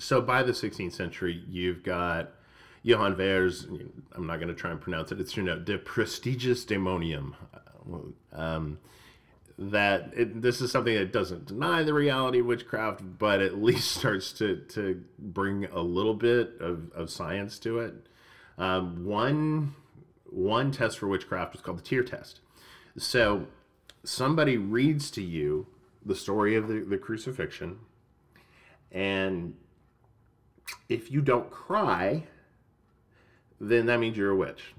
so 0.01 0.21
by 0.21 0.43
the 0.43 0.53
16th 0.53 0.93
century, 0.93 1.45
you've 1.47 1.83
got 1.83 2.33
Johann 2.83 3.17
Wehr's, 3.17 3.67
I'm 4.13 4.27
not 4.27 4.37
going 4.37 4.49
to 4.49 4.55
try 4.55 4.71
and 4.71 4.81
pronounce 4.81 5.13
it, 5.13 5.21
it's, 5.21 5.37
you 5.37 5.43
know, 5.43 5.59
De 5.59 5.79
Prestigiis 5.79 6.65
Daemonium. 6.65 7.35
Um, 8.33 8.79
that 9.61 10.11
it, 10.17 10.41
this 10.41 10.63
is 10.63 10.73
something 10.73 10.95
that 10.95 11.13
doesn't 11.13 11.45
deny 11.45 11.83
the 11.83 11.93
reality 11.93 12.41
of 12.41 12.47
witchcraft, 12.47 13.03
but 13.19 13.43
at 13.43 13.59
least 13.63 13.93
starts 13.93 14.33
to, 14.33 14.57
to 14.71 15.05
bring 15.19 15.67
a 15.67 15.81
little 15.81 16.15
bit 16.15 16.55
of, 16.61 16.91
of 16.93 17.11
science 17.11 17.59
to 17.61 17.79
it. 17.79 17.95
Um, 18.57 19.05
one, 19.05 19.75
one 20.25 20.73
test 20.73 20.99
for 20.99 21.09
witchcraft 21.09 21.55
is 21.55 21.61
called 21.61 21.79
the 21.79 21.83
tear 21.83 22.03
test. 22.03 22.41
So 22.97 23.47
somebody 24.03 24.57
reads 24.57 25.11
to 25.13 25.23
you 25.23 25.67
the 26.05 26.15
story 26.15 26.57
of 26.57 26.67
the, 26.67 26.81
the 26.81 26.97
crucifixion, 26.97 27.79
and 28.91 29.55
if 30.89 31.11
you 31.11 31.21
don't 31.21 31.51
cry, 31.51 32.25
then 33.61 33.87
that 33.87 34.01
means 34.01 34.17
you're 34.17 34.31
a 34.31 34.37
witch. 34.37 34.75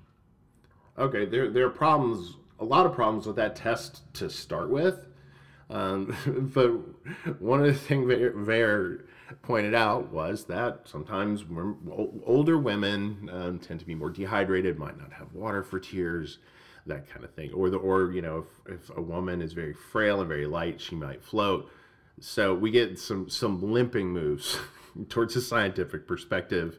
Okay, 0.97 1.25
there, 1.25 1.49
there 1.49 1.65
are 1.65 1.69
problems, 1.71 2.35
a 2.61 2.65
lot 2.65 2.85
of 2.85 2.93
problems 2.93 3.25
with 3.25 3.35
that 3.35 3.55
test 3.55 4.01
to 4.13 4.29
start 4.29 4.69
with. 4.69 5.07
Um, 5.69 6.15
but 6.53 6.69
one 7.41 7.59
of 7.59 7.65
the 7.65 7.73
things 7.73 8.05
Wehr 8.07 9.05
pointed 9.41 9.73
out 9.73 10.11
was 10.11 10.45
that 10.45 10.81
sometimes 10.85 11.43
older 12.25 12.57
women 12.57 13.29
um, 13.31 13.59
tend 13.59 13.79
to 13.79 13.85
be 13.85 13.95
more 13.95 14.09
dehydrated, 14.09 14.77
might 14.77 14.97
not 14.97 15.11
have 15.13 15.33
water 15.33 15.63
for 15.63 15.79
tears, 15.79 16.39
that 16.85 17.09
kind 17.09 17.25
of 17.25 17.33
thing. 17.33 17.51
Or 17.53 17.69
the 17.69 17.77
or 17.77 18.11
you 18.11 18.21
know 18.21 18.45
if, 18.67 18.73
if 18.73 18.97
a 18.97 19.01
woman 19.01 19.41
is 19.41 19.53
very 19.53 19.73
frail 19.73 20.19
and 20.19 20.29
very 20.29 20.45
light, 20.45 20.79
she 20.79 20.95
might 20.95 21.23
float. 21.23 21.69
So 22.19 22.53
we 22.53 22.71
get 22.71 22.99
some 22.99 23.29
some 23.29 23.61
limping 23.71 24.09
moves 24.09 24.59
towards 25.09 25.35
a 25.35 25.41
scientific 25.41 26.07
perspective 26.07 26.77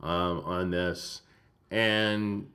um, 0.00 0.40
on 0.40 0.70
this. 0.70 1.22
And, 1.70 2.48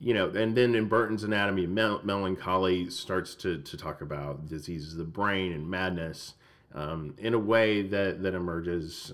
you 0.00 0.14
know, 0.14 0.28
and 0.28 0.56
then 0.56 0.74
in 0.74 0.86
Burton's 0.86 1.24
Anatomy 1.24 1.66
Mel- 1.66 2.00
Melancholy 2.04 2.88
starts 2.90 3.34
to, 3.36 3.58
to 3.58 3.76
talk 3.76 4.00
about 4.00 4.48
diseases 4.48 4.92
of 4.92 4.98
the 4.98 5.04
brain 5.04 5.52
and 5.52 5.68
madness 5.68 6.34
um, 6.74 7.14
in 7.18 7.34
a 7.34 7.38
way 7.38 7.82
that, 7.82 8.22
that 8.22 8.34
emerges 8.34 9.12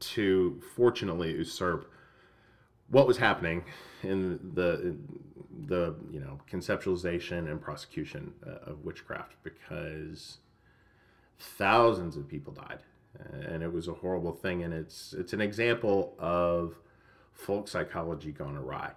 to 0.00 0.60
fortunately 0.76 1.32
usurp 1.32 1.90
what 2.90 3.06
was 3.06 3.18
happening 3.18 3.64
in 4.02 4.38
the 4.54 4.96
the 5.66 5.96
you 6.10 6.20
know 6.20 6.38
conceptualization 6.50 7.50
and 7.50 7.60
prosecution 7.60 8.32
uh, 8.46 8.70
of 8.70 8.84
witchcraft 8.84 9.34
because 9.42 10.38
thousands 11.38 12.16
of 12.16 12.28
people 12.28 12.52
died 12.52 12.78
and 13.32 13.62
it 13.62 13.72
was 13.72 13.88
a 13.88 13.94
horrible 13.94 14.32
thing. 14.32 14.62
And 14.62 14.72
it's 14.72 15.14
it's 15.18 15.32
an 15.32 15.40
example 15.40 16.14
of 16.18 16.74
folk 17.32 17.68
psychology 17.68 18.32
gone 18.32 18.56
awry. 18.56 18.92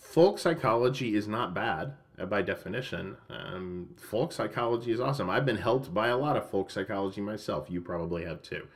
Folk 0.00 0.38
psychology 0.38 1.14
is 1.14 1.28
not 1.28 1.54
bad 1.54 1.92
uh, 2.18 2.24
by 2.24 2.42
definition. 2.42 3.16
Um, 3.28 3.90
folk 3.96 4.32
psychology 4.32 4.90
is 4.90 4.98
awesome. 4.98 5.30
I've 5.30 5.44
been 5.46 5.58
helped 5.58 5.92
by 5.92 6.08
a 6.08 6.16
lot 6.16 6.36
of 6.36 6.50
folk 6.50 6.70
psychology 6.70 7.20
myself. 7.20 7.70
You 7.70 7.80
probably 7.80 8.24
have 8.24 8.42
too. 8.42 8.66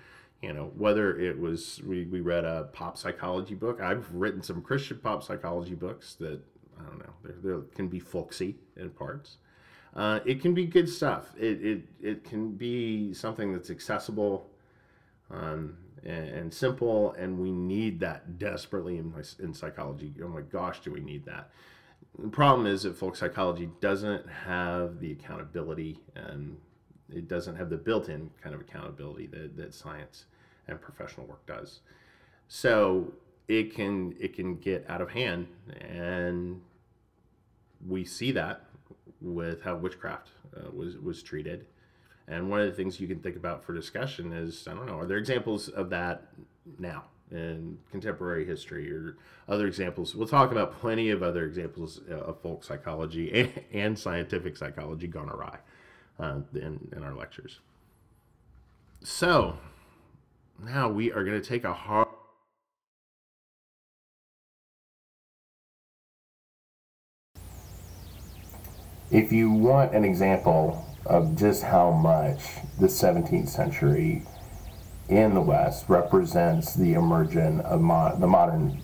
You 0.42 0.52
know, 0.52 0.70
whether 0.76 1.18
it 1.18 1.40
was 1.40 1.80
we, 1.84 2.04
we 2.04 2.20
read 2.20 2.44
a 2.44 2.68
pop 2.72 2.98
psychology 2.98 3.54
book. 3.54 3.80
I've 3.80 4.06
written 4.14 4.42
some 4.42 4.60
Christian 4.60 4.98
pop 4.98 5.22
psychology 5.22 5.74
books 5.74 6.14
that 6.16 6.40
I 6.78 6.82
don't 6.84 6.98
know. 6.98 7.62
They 7.62 7.74
can 7.74 7.88
be 7.88 7.98
folksy 7.98 8.56
in 8.76 8.90
parts. 8.90 9.38
Uh, 9.96 10.20
it 10.26 10.42
can 10.42 10.52
be 10.54 10.66
good 10.66 10.88
stuff. 10.88 11.34
It, 11.38 11.64
it, 11.64 11.82
it 12.02 12.24
can 12.24 12.52
be 12.52 13.14
something 13.14 13.52
that's 13.52 13.70
accessible 13.70 14.50
um, 15.30 15.78
and, 16.04 16.52
simple, 16.52 17.12
and 17.12 17.38
we 17.38 17.50
need 17.50 18.00
that 18.00 18.38
desperately 18.38 18.98
in, 18.98 19.14
in 19.38 19.54
psychology. 19.54 20.12
Oh 20.22 20.28
my 20.28 20.42
gosh, 20.42 20.80
do 20.80 20.92
we 20.92 21.00
need 21.00 21.24
that? 21.26 21.50
The 22.18 22.28
problem 22.28 22.66
is 22.66 22.82
that 22.82 22.96
folk 22.96 23.16
psychology 23.16 23.70
doesn't 23.80 24.28
have 24.28 25.00
the 25.00 25.12
accountability 25.12 26.00
and 26.14 26.56
it 27.10 27.28
doesn't 27.28 27.56
have 27.56 27.70
the 27.70 27.76
built-in 27.76 28.30
kind 28.42 28.54
of 28.54 28.60
accountability 28.60 29.26
that, 29.28 29.56
that 29.56 29.74
science 29.74 30.26
and 30.68 30.80
professional 30.80 31.26
work 31.26 31.44
does. 31.46 31.80
So 32.48 33.12
it 33.48 33.74
can 33.74 34.14
it 34.18 34.34
can 34.34 34.56
get 34.56 34.84
out 34.88 35.00
of 35.00 35.10
hand, 35.10 35.48
and 35.80 36.60
we 37.86 38.04
see 38.04 38.32
that 38.32 38.64
with 39.20 39.62
how 39.62 39.76
witchcraft 39.76 40.28
uh, 40.56 40.70
was 40.70 40.96
was 40.98 41.22
treated. 41.22 41.66
And 42.26 42.48
one 42.48 42.60
of 42.60 42.66
the 42.66 42.72
things 42.72 43.00
you 43.00 43.06
can 43.06 43.20
think 43.20 43.36
about 43.36 43.64
for 43.64 43.74
discussion 43.74 44.32
is 44.32 44.66
I 44.66 44.74
don't 44.74 44.86
know, 44.86 44.98
are 44.98 45.06
there 45.06 45.18
examples 45.18 45.68
of 45.68 45.90
that 45.90 46.28
now 46.78 47.04
in 47.30 47.78
contemporary 47.90 48.46
history 48.46 48.90
or 48.90 49.16
other 49.48 49.66
examples? 49.66 50.14
We'll 50.14 50.28
talk 50.28 50.50
about 50.50 50.80
plenty 50.80 51.10
of 51.10 51.22
other 51.22 51.44
examples 51.44 52.00
uh, 52.10 52.14
of 52.14 52.40
folk 52.40 52.64
psychology 52.64 53.52
and, 53.72 53.98
scientific 53.98 54.56
psychology 54.56 55.06
gone 55.06 55.28
awry 55.28 55.58
uh, 56.18 56.40
in, 56.54 56.88
in 56.96 57.02
our 57.02 57.14
lectures. 57.14 57.60
So 59.02 59.58
now 60.58 60.88
we 60.88 61.12
are 61.12 61.24
going 61.24 61.40
to 61.40 61.46
take 61.46 61.64
a 61.64 61.74
hard 61.74 62.08
if 69.10 69.30
you 69.30 69.50
want 69.50 69.94
an 69.94 70.04
example 70.04 70.93
of 71.06 71.36
just 71.36 71.62
how 71.62 71.90
much 71.90 72.40
the 72.78 72.86
17th 72.86 73.48
century 73.48 74.22
in 75.08 75.34
the 75.34 75.40
West 75.40 75.84
represents 75.88 76.74
the 76.74 76.94
emergence 76.94 77.62
of 77.64 77.80
mo- 77.80 78.16
the 78.18 78.26
modern 78.26 78.82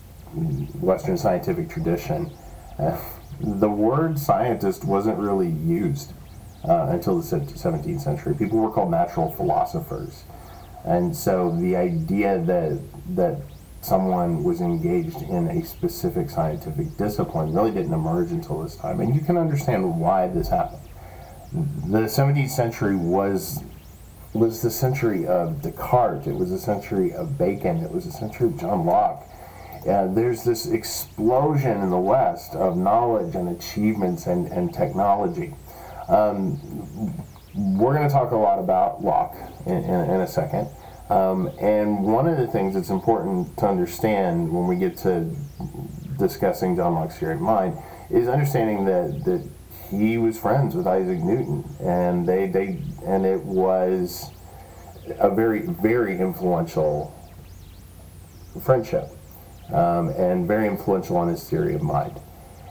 Western 0.81 1.17
scientific 1.17 1.69
tradition, 1.69 2.31
the 3.41 3.69
word 3.69 4.19
scientist 4.19 4.85
wasn't 4.85 5.19
really 5.19 5.49
used 5.49 6.13
uh, 6.69 6.89
until 6.91 7.21
the 7.21 7.37
17th 7.37 8.01
century. 8.01 8.35
People 8.35 8.59
were 8.59 8.71
called 8.71 8.91
natural 8.91 9.33
philosophers. 9.33 10.25
And 10.85 11.15
so 11.15 11.57
the 11.59 11.77
idea 11.77 12.39
that, 12.39 12.81
that 13.17 13.41
someone 13.81 14.45
was 14.45 14.61
engaged 14.61 15.23
in 15.23 15.49
a 15.49 15.65
specific 15.65 16.31
scientific 16.31 16.97
discipline 16.97 17.53
really 17.53 17.71
didn't 17.71 17.93
emerge 17.93 18.31
until 18.31 18.63
this 18.63 18.77
time. 18.77 19.01
And 19.01 19.15
you 19.15 19.21
can 19.21 19.37
understand 19.37 19.99
why 19.99 20.29
this 20.29 20.49
happened. 20.49 20.83
The 21.53 22.07
17th 22.07 22.51
century 22.51 22.97
was 22.97 23.63
was 24.33 24.63
the 24.63 24.71
century 24.71 25.27
of 25.27 25.61
Descartes. 25.61 26.29
It 26.29 26.35
was 26.35 26.51
the 26.51 26.59
century 26.59 27.13
of 27.13 27.37
Bacon. 27.37 27.79
It 27.79 27.91
was 27.91 28.05
the 28.05 28.13
century 28.13 28.47
of 28.47 28.61
John 28.61 28.87
Locke. 28.87 29.27
Uh, 29.89 30.07
there's 30.07 30.45
this 30.45 30.67
explosion 30.67 31.81
in 31.81 31.91
the 31.91 31.99
West 31.99 32.55
of 32.55 32.77
knowledge 32.77 33.35
and 33.35 33.49
achievements 33.49 34.27
and, 34.27 34.47
and 34.47 34.73
technology. 34.73 35.55
Um, 36.09 36.61
we're 37.55 37.95
going 37.95 38.07
to 38.07 38.13
talk 38.13 38.31
a 38.31 38.37
lot 38.37 38.59
about 38.61 39.03
Locke 39.03 39.37
in, 39.67 39.79
in, 39.79 40.11
in 40.11 40.21
a 40.21 40.29
second. 40.29 40.69
Um, 41.09 41.51
and 41.61 42.05
one 42.05 42.29
of 42.29 42.37
the 42.37 42.47
things 42.47 42.75
that's 42.75 42.91
important 42.91 43.57
to 43.59 43.67
understand 43.67 44.53
when 44.53 44.69
we 44.69 44.77
get 44.77 44.97
to 44.99 45.35
discussing 46.19 46.77
John 46.77 46.95
Locke's 46.95 47.19
theory 47.19 47.35
of 47.35 47.41
mind 47.41 47.77
is 48.11 48.29
understanding 48.29 48.85
that, 48.85 49.25
that 49.25 49.49
he 49.91 50.19
was 50.19 50.39
friends 50.39 50.75
with 50.75 50.87
Isaac 50.87 51.19
Newton, 51.19 51.65
and 51.81 52.27
they, 52.27 52.47
they 52.47 52.83
and 53.05 53.27
it 53.27 53.43
was 53.45 54.31
a 55.19 55.31
very 55.31 55.61
very 55.61 56.19
influential 56.19 57.15
friendship, 58.63 59.09
um, 59.73 60.09
and 60.11 60.47
very 60.47 60.69
influential 60.69 61.17
on 61.17 61.29
his 61.29 61.49
theory 61.49 61.75
of 61.75 61.83
mind. 61.83 62.21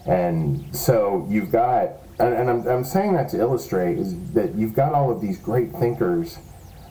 And 0.05 0.75
so 0.75 1.27
you've 1.29 1.51
got, 1.51 1.91
and, 2.19 2.33
and 2.33 2.49
I'm, 2.49 2.67
I'm 2.67 2.83
saying 2.83 3.13
that 3.13 3.29
to 3.29 3.39
illustrate 3.39 3.97
is 3.97 4.31
that 4.33 4.55
you've 4.55 4.73
got 4.73 4.93
all 4.93 5.11
of 5.11 5.21
these 5.21 5.37
great 5.37 5.71
thinkers 5.73 6.39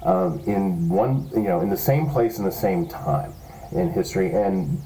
um, 0.02 0.40
in 0.40 0.88
one, 0.88 1.28
you 1.32 1.42
know, 1.42 1.60
in 1.60 1.70
the 1.70 1.76
same 1.76 2.08
place 2.08 2.38
in 2.38 2.44
the 2.44 2.52
same 2.52 2.86
time 2.86 3.32
in 3.72 3.90
history, 3.90 4.32
and 4.32 4.82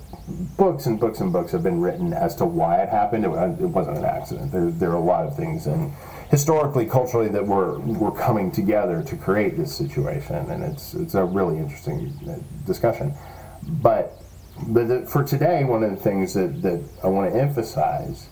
books 0.57 0.87
and 0.87 0.99
books 0.99 1.21
and 1.21 1.33
books 1.33 1.53
have 1.53 1.63
been 1.63 1.81
written 1.81 2.13
as 2.13 2.35
to 2.37 2.45
why 2.45 2.83
it 2.83 2.89
happened. 2.89 3.25
It, 3.25 3.29
wasn't 3.29 3.99
an 3.99 4.05
accident. 4.05 4.53
There, 4.53 4.71
there 4.71 4.91
are 4.91 4.97
a 4.97 5.01
lot 5.01 5.27
of 5.27 5.37
things, 5.37 5.67
and 5.67 5.93
historically, 6.31 6.87
culturally, 6.87 7.29
that 7.29 7.47
were 7.47 7.79
were 7.81 8.13
coming 8.13 8.51
together 8.51 9.03
to 9.03 9.17
create 9.17 9.57
this 9.57 9.75
situation, 9.75 10.37
and 10.37 10.63
it's 10.65 10.95
it's 10.95 11.15
a 11.15 11.25
really 11.25 11.59
interesting 11.59 12.13
uh, 12.29 12.39
discussion. 12.67 13.15
But 13.63 14.23
but 14.69 14.89
the, 14.89 15.07
for 15.07 15.25
today, 15.25 15.65
one 15.65 15.83
of 15.83 15.91
the 15.91 15.97
things 15.97 16.35
that, 16.35 16.63
that 16.63 16.83
I 17.03 17.09
want 17.09 17.33
to 17.33 17.39
emphasize 17.39 18.29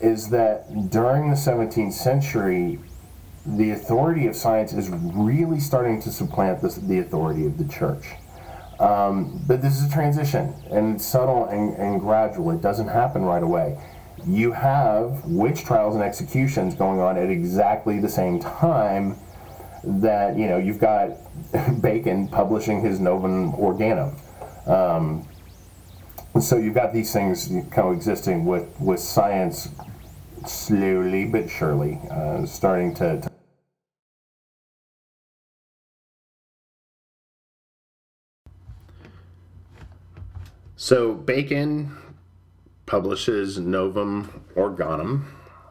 is 0.00 0.30
that 0.30 0.90
during 0.90 1.30
the 1.30 1.36
17th 1.36 1.92
century, 1.92 2.78
the 3.46 3.70
authority 3.70 4.26
of 4.26 4.36
science 4.36 4.72
is 4.72 4.88
really 4.90 5.60
starting 5.60 6.00
to 6.02 6.10
supplant 6.10 6.60
this, 6.62 6.76
the 6.76 6.98
authority 6.98 7.46
of 7.46 7.58
the 7.58 7.64
church. 7.64 8.06
Um, 8.80 9.44
but 9.46 9.60
this 9.60 9.78
is 9.78 9.90
a 9.90 9.92
transition, 9.92 10.54
and 10.70 10.96
it's 10.96 11.04
subtle 11.04 11.44
and, 11.44 11.76
and 11.76 12.00
gradual. 12.00 12.50
It 12.50 12.62
doesn't 12.62 12.88
happen 12.88 13.22
right 13.22 13.42
away. 13.42 13.78
You 14.26 14.52
have 14.52 15.22
witch 15.26 15.64
trials 15.64 15.94
and 15.94 16.02
executions 16.02 16.74
going 16.74 16.98
on 16.98 17.18
at 17.18 17.28
exactly 17.28 18.00
the 18.00 18.08
same 18.08 18.40
time 18.40 19.16
that 19.84 20.36
you 20.36 20.46
know 20.46 20.56
you've 20.56 20.78
got 20.78 21.10
Bacon 21.82 22.28
publishing 22.28 22.80
his 22.80 23.00
Novum 23.00 23.52
Organum. 23.52 24.16
Um, 24.66 25.28
so 26.40 26.56
you've 26.56 26.74
got 26.74 26.94
these 26.94 27.12
things 27.12 27.52
coexisting 27.70 28.46
with 28.46 28.68
with 28.80 29.00
science 29.00 29.68
slowly 30.46 31.26
but 31.26 31.50
surely 31.50 31.98
uh, 32.10 32.46
starting 32.46 32.94
to, 32.94 33.20
to 33.20 33.30
So 40.82 41.12
Bacon 41.12 41.94
publishes 42.86 43.58
Novum 43.58 44.46
Organum, 44.56 45.26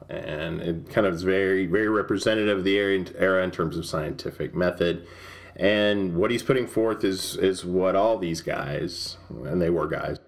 and 0.07 0.62
it 0.62 0.91
kind 0.91 1.07
of 1.07 1.15
is 1.15 1.23
very, 1.23 1.65
very 1.65 1.89
representative 1.89 2.60
of 2.60 2.63
the 2.63 2.77
era 2.77 3.43
in 3.43 3.49
terms 3.49 3.75
of 3.75 3.88
scientific 3.88 4.53
method. 4.53 5.07
And 5.55 6.15
what 6.15 6.29
he's 6.29 6.43
putting 6.43 6.67
forth 6.67 7.03
is 7.03 7.36
is 7.38 7.65
what 7.65 7.95
all 7.95 8.19
these 8.19 8.41
guys, 8.41 9.17
and 9.29 9.60
they 9.60 9.71
were 9.71 9.88
guys, 9.88 10.19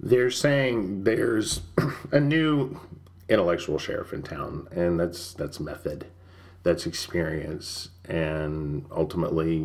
they're 0.00 0.32
saying 0.32 1.04
there's 1.04 1.60
a 2.10 2.18
new 2.18 2.80
intellectual 3.28 3.78
sheriff 3.78 4.12
in 4.12 4.24
town, 4.24 4.66
and 4.72 4.98
that's 4.98 5.32
that's 5.32 5.60
method 5.60 6.06
that's 6.64 6.86
experience 6.86 7.90
and 8.06 8.84
ultimately 8.90 9.60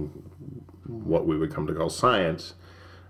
what 0.85 1.25
we 1.25 1.37
would 1.37 1.53
come 1.53 1.65
to 1.65 1.73
call 1.73 1.89
science 1.89 2.53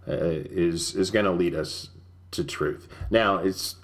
uh, 0.07 0.15
is 0.15 0.95
is 0.95 1.11
going 1.11 1.25
to 1.25 1.31
lead 1.31 1.53
us 1.53 1.89
to 2.31 2.43
truth. 2.43 2.87
Now 3.09 3.37
it's 3.37 3.75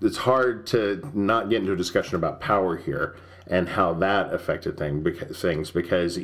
it's 0.00 0.18
hard 0.18 0.66
to 0.68 1.02
not 1.12 1.50
get 1.50 1.60
into 1.60 1.72
a 1.72 1.76
discussion 1.76 2.16
about 2.16 2.40
power 2.40 2.76
here 2.76 3.16
and 3.46 3.68
how 3.70 3.92
that 3.94 4.32
affected 4.32 4.78
thing, 4.78 5.02
because, 5.02 5.40
things 5.40 5.70
because 5.72 6.18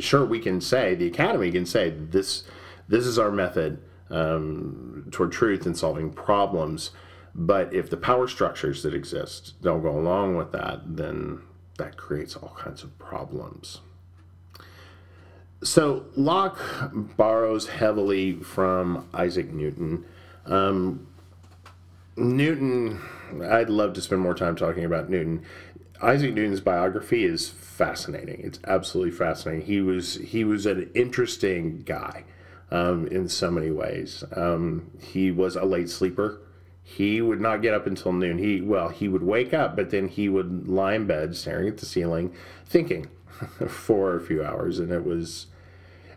sure 0.00 0.24
we 0.24 0.40
can 0.40 0.60
say 0.60 0.94
the 0.94 1.06
academy 1.06 1.52
can 1.52 1.66
say 1.66 1.90
this 1.90 2.44
this 2.88 3.06
is 3.06 3.18
our 3.18 3.30
method 3.30 3.82
um, 4.10 5.06
toward 5.10 5.32
truth 5.32 5.66
and 5.66 5.76
solving 5.76 6.10
problems 6.10 6.90
but 7.34 7.72
if 7.72 7.88
the 7.88 7.96
power 7.96 8.26
structures 8.26 8.82
that 8.82 8.94
exist 8.94 9.60
don't 9.62 9.82
go 9.82 9.90
along 9.90 10.36
with 10.36 10.50
that 10.52 10.80
then 10.84 11.40
that 11.78 11.96
creates 11.96 12.36
all 12.36 12.54
kinds 12.58 12.82
of 12.82 12.98
problems. 12.98 13.80
So 15.62 16.06
Locke 16.16 16.58
borrows 16.92 17.68
heavily 17.68 18.34
from 18.34 19.08
Isaac 19.14 19.52
Newton. 19.52 20.04
Um, 20.44 21.06
Newton, 22.16 23.00
I'd 23.42 23.70
love 23.70 23.92
to 23.94 24.00
spend 24.00 24.20
more 24.20 24.34
time 24.34 24.56
talking 24.56 24.84
about 24.84 25.08
Newton. 25.08 25.44
Isaac 26.02 26.34
Newton's 26.34 26.60
biography 26.60 27.24
is 27.24 27.48
fascinating. 27.48 28.40
It's 28.42 28.58
absolutely 28.66 29.12
fascinating. 29.12 29.66
He 29.66 29.80
was 29.80 30.16
he 30.16 30.42
was 30.42 30.66
an 30.66 30.90
interesting 30.94 31.82
guy 31.82 32.24
um, 32.72 33.06
in 33.06 33.28
so 33.28 33.50
many 33.50 33.70
ways. 33.70 34.24
Um, 34.34 34.90
he 35.00 35.30
was 35.30 35.54
a 35.54 35.64
late 35.64 35.88
sleeper 35.88 36.40
he 36.82 37.20
would 37.20 37.40
not 37.40 37.62
get 37.62 37.74
up 37.74 37.86
until 37.86 38.12
noon. 38.12 38.38
He 38.38 38.60
well, 38.60 38.88
he 38.88 39.08
would 39.08 39.22
wake 39.22 39.54
up, 39.54 39.76
but 39.76 39.90
then 39.90 40.08
he 40.08 40.28
would 40.28 40.68
lie 40.68 40.94
in 40.94 41.06
bed 41.06 41.36
staring 41.36 41.68
at 41.68 41.78
the 41.78 41.86
ceiling, 41.86 42.34
thinking 42.66 43.08
for 43.68 44.16
a 44.16 44.20
few 44.20 44.44
hours, 44.44 44.78
and 44.78 44.90
it 44.90 45.04
was 45.04 45.46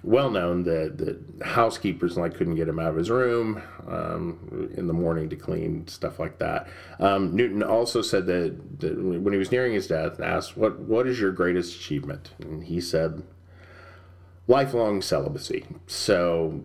well 0.05 0.29
known 0.29 0.63
that 0.63 0.97
the 0.99 1.19
housekeepers 1.43 2.15
like 2.15 2.35
couldn't 2.35 2.55
get 2.55 2.67
him 2.67 2.79
out 2.79 2.89
of 2.89 2.95
his 2.95 3.09
room 3.09 3.61
um, 3.87 4.69
in 4.75 4.85
the 4.85 4.93
morning 4.93 5.29
to 5.29 5.35
clean 5.35 5.87
stuff 5.87 6.19
like 6.19 6.37
that. 6.37 6.67
Um, 6.99 7.35
Newton 7.35 7.63
also 7.63 8.03
said 8.03 8.27
that, 8.27 8.79
that, 8.81 9.01
when 9.01 9.33
he 9.33 9.39
was 9.39 9.51
nearing 9.51 9.73
his 9.73 9.87
death, 9.87 10.19
asked, 10.19 10.57
"What 10.57 10.79
what 10.79 11.07
is 11.07 11.19
your 11.19 11.31
greatest 11.31 11.75
achievement?" 11.75 12.31
And 12.39 12.63
he 12.63 12.81
said, 12.81 13.23
"Lifelong 14.47 15.01
celibacy." 15.01 15.65
So 15.87 16.63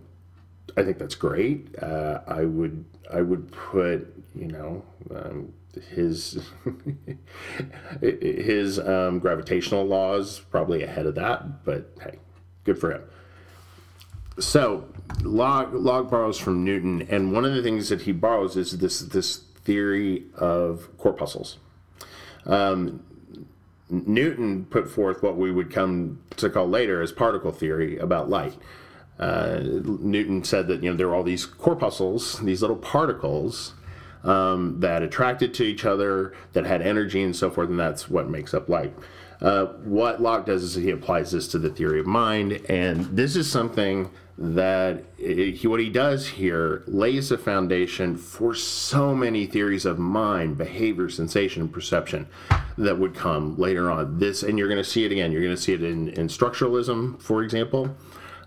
I 0.76 0.82
think 0.82 0.98
that's 0.98 1.14
great. 1.14 1.74
Uh, 1.82 2.20
I 2.26 2.44
would 2.44 2.84
I 3.12 3.22
would 3.22 3.50
put 3.52 4.12
you 4.34 4.48
know 4.48 4.84
um, 5.14 5.52
his 5.94 6.38
his 8.00 8.78
um, 8.78 9.18
gravitational 9.18 9.84
laws 9.84 10.40
probably 10.50 10.82
ahead 10.82 11.06
of 11.06 11.14
that, 11.16 11.64
but 11.64 11.92
hey, 12.02 12.18
good 12.64 12.78
for 12.78 12.92
him. 12.92 13.02
So 14.38 14.88
log 15.22 15.74
Locke 15.74 16.10
borrows 16.10 16.38
from 16.38 16.64
Newton, 16.64 17.02
and 17.10 17.32
one 17.32 17.44
of 17.44 17.54
the 17.54 17.62
things 17.62 17.88
that 17.88 18.02
he 18.02 18.12
borrows 18.12 18.56
is 18.56 18.78
this 18.78 19.00
this 19.00 19.38
theory 19.64 20.24
of 20.36 20.88
corpuscles. 20.98 21.58
Um, 22.46 23.02
Newton 23.90 24.66
put 24.66 24.88
forth 24.88 25.22
what 25.22 25.36
we 25.36 25.50
would 25.50 25.70
come 25.70 26.20
to 26.36 26.48
call 26.48 26.68
later 26.68 27.02
as 27.02 27.10
particle 27.12 27.50
theory 27.52 27.98
about 27.98 28.30
light 28.30 28.54
uh, 29.20 29.60
Newton 29.62 30.42
said 30.42 30.66
that 30.68 30.82
you 30.82 30.90
know 30.90 30.96
there 30.96 31.08
were 31.08 31.14
all 31.14 31.22
these 31.22 31.44
corpuscles, 31.44 32.40
these 32.40 32.62
little 32.62 32.76
particles 32.76 33.74
um, 34.24 34.80
that 34.80 35.02
attracted 35.02 35.52
to 35.54 35.62
each 35.62 35.84
other, 35.84 36.34
that 36.54 36.64
had 36.64 36.80
energy 36.80 37.22
and 37.22 37.36
so 37.36 37.50
forth, 37.50 37.68
and 37.68 37.78
that's 37.78 38.08
what 38.08 38.30
makes 38.30 38.54
up 38.54 38.68
light. 38.68 38.94
Uh, 39.42 39.66
what 39.84 40.20
Locke 40.20 40.46
does 40.46 40.62
is 40.62 40.74
he 40.74 40.90
applies 40.90 41.30
this 41.30 41.48
to 41.48 41.58
the 41.58 41.70
theory 41.70 42.00
of 42.00 42.06
mind, 42.06 42.64
and 42.68 43.04
this 43.16 43.36
is 43.36 43.50
something 43.50 44.10
that 44.38 45.04
it, 45.18 45.56
he, 45.56 45.66
what 45.66 45.80
he 45.80 45.90
does 45.90 46.26
here 46.26 46.82
lays 46.86 47.30
a 47.30 47.36
foundation 47.36 48.16
for 48.16 48.54
so 48.54 49.14
many 49.14 49.44
theories 49.44 49.84
of 49.84 49.98
mind, 49.98 50.56
behavior, 50.56 51.10
sensation, 51.10 51.62
and 51.62 51.72
perception 51.72 52.26
that 52.78 52.98
would 52.98 53.14
come 53.14 53.54
later 53.58 53.90
on. 53.90 54.18
This, 54.18 54.42
and 54.42 54.58
you're 54.58 54.68
going 54.68 54.82
to 54.82 54.88
see 54.88 55.04
it 55.04 55.12
again. 55.12 55.30
You're 55.30 55.42
going 55.42 55.56
to 55.56 55.60
see 55.60 55.74
it 55.74 55.82
in, 55.82 56.08
in 56.08 56.28
structuralism, 56.28 57.20
for 57.20 57.42
example 57.42 57.94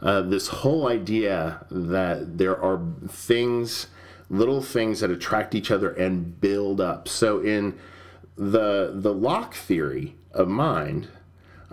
uh, 0.03 0.21
this 0.21 0.47
whole 0.47 0.87
idea 0.87 1.65
that 1.71 2.37
there 2.37 2.57
are 2.61 2.79
things, 3.07 3.87
little 4.29 4.61
things 4.61 4.99
that 4.99 5.09
attract 5.09 5.55
each 5.55 5.71
other 5.71 5.89
and 5.89 6.39
build 6.39 6.79
up. 6.79 7.07
So 7.07 7.39
in 7.39 7.79
the 8.35 8.91
the 8.93 9.13
Locke 9.13 9.55
theory 9.55 10.15
of 10.31 10.47
mind, 10.47 11.07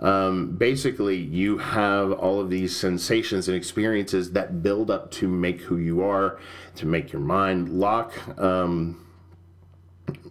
Um, 0.01 0.57
basically, 0.57 1.17
you 1.17 1.59
have 1.59 2.11
all 2.11 2.39
of 2.41 2.49
these 2.49 2.75
sensations 2.75 3.47
and 3.47 3.55
experiences 3.55 4.31
that 4.31 4.63
build 4.63 4.89
up 4.89 5.11
to 5.19 5.27
make 5.27 5.59
who 5.69 5.77
you 5.77 6.01
are, 6.01 6.39
to 6.75 6.87
make 6.87 7.13
your 7.13 7.21
mind. 7.21 7.69
Locke, 7.69 8.17
um, 8.39 8.97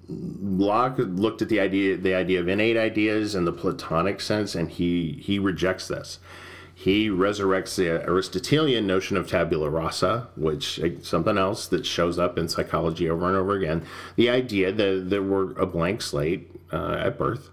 Locke 0.08 0.98
looked 0.98 1.40
at 1.40 1.48
the 1.48 1.60
idea, 1.60 1.96
the 1.96 2.16
idea 2.16 2.40
of 2.40 2.48
innate 2.48 2.76
ideas 2.76 3.34
in 3.36 3.44
the 3.44 3.52
Platonic 3.52 4.20
sense, 4.20 4.58
and 4.58 4.68
he 4.70 5.22
he 5.22 5.38
rejects 5.38 5.86
this. 5.86 6.18
He 6.80 7.10
resurrects 7.10 7.76
the 7.76 8.02
Aristotelian 8.08 8.86
notion 8.86 9.18
of 9.18 9.28
tabula 9.28 9.68
rasa, 9.68 10.28
which 10.34 10.78
is 10.78 11.06
something 11.06 11.36
else 11.36 11.66
that 11.66 11.84
shows 11.84 12.18
up 12.18 12.38
in 12.38 12.48
psychology 12.48 13.10
over 13.10 13.28
and 13.28 13.36
over 13.36 13.54
again. 13.54 13.84
The 14.16 14.30
idea 14.30 14.72
that, 14.72 15.10
that 15.10 15.22
we're 15.22 15.52
a 15.58 15.66
blank 15.66 16.00
slate 16.00 16.50
uh, 16.72 16.96
at 16.98 17.18
birth, 17.18 17.50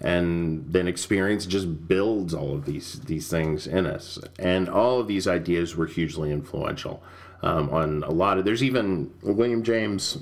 and 0.00 0.64
then 0.66 0.88
experience 0.88 1.44
just 1.44 1.88
builds 1.88 2.32
all 2.32 2.54
of 2.54 2.64
these 2.64 3.00
these 3.00 3.28
things 3.28 3.66
in 3.66 3.84
us 3.84 4.18
and 4.38 4.66
all 4.66 4.98
of 4.98 5.06
these 5.06 5.28
ideas 5.28 5.76
were 5.76 5.84
hugely 5.84 6.32
influential 6.32 7.02
um, 7.42 7.68
on 7.68 8.02
a 8.04 8.10
lot 8.10 8.38
of 8.38 8.46
there's 8.46 8.64
even 8.64 9.10
william 9.22 9.62
james 9.62 10.16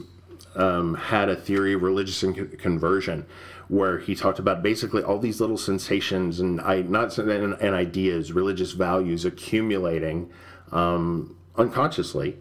um, 0.57 0.95
had 0.95 1.29
a 1.29 1.37
theory 1.37 1.75
of 1.75 1.83
religious 1.83 2.25
conversion 2.59 3.25
where 3.69 3.99
he 3.99 4.15
talked 4.15 4.39
about 4.39 4.63
basically 4.63 5.03
all 5.03 5.19
these 5.19 5.41
little 5.41 5.59
sensations 5.59 6.41
and 6.41 6.61
I 6.61 6.83
not 6.83 7.17
and, 7.19 7.55
and 7.55 7.75
ideas 7.75 8.33
religious 8.33 8.73
values 8.73 9.25
accumulating 9.25 10.31
um, 10.73 11.37
unconsciously 11.57 12.39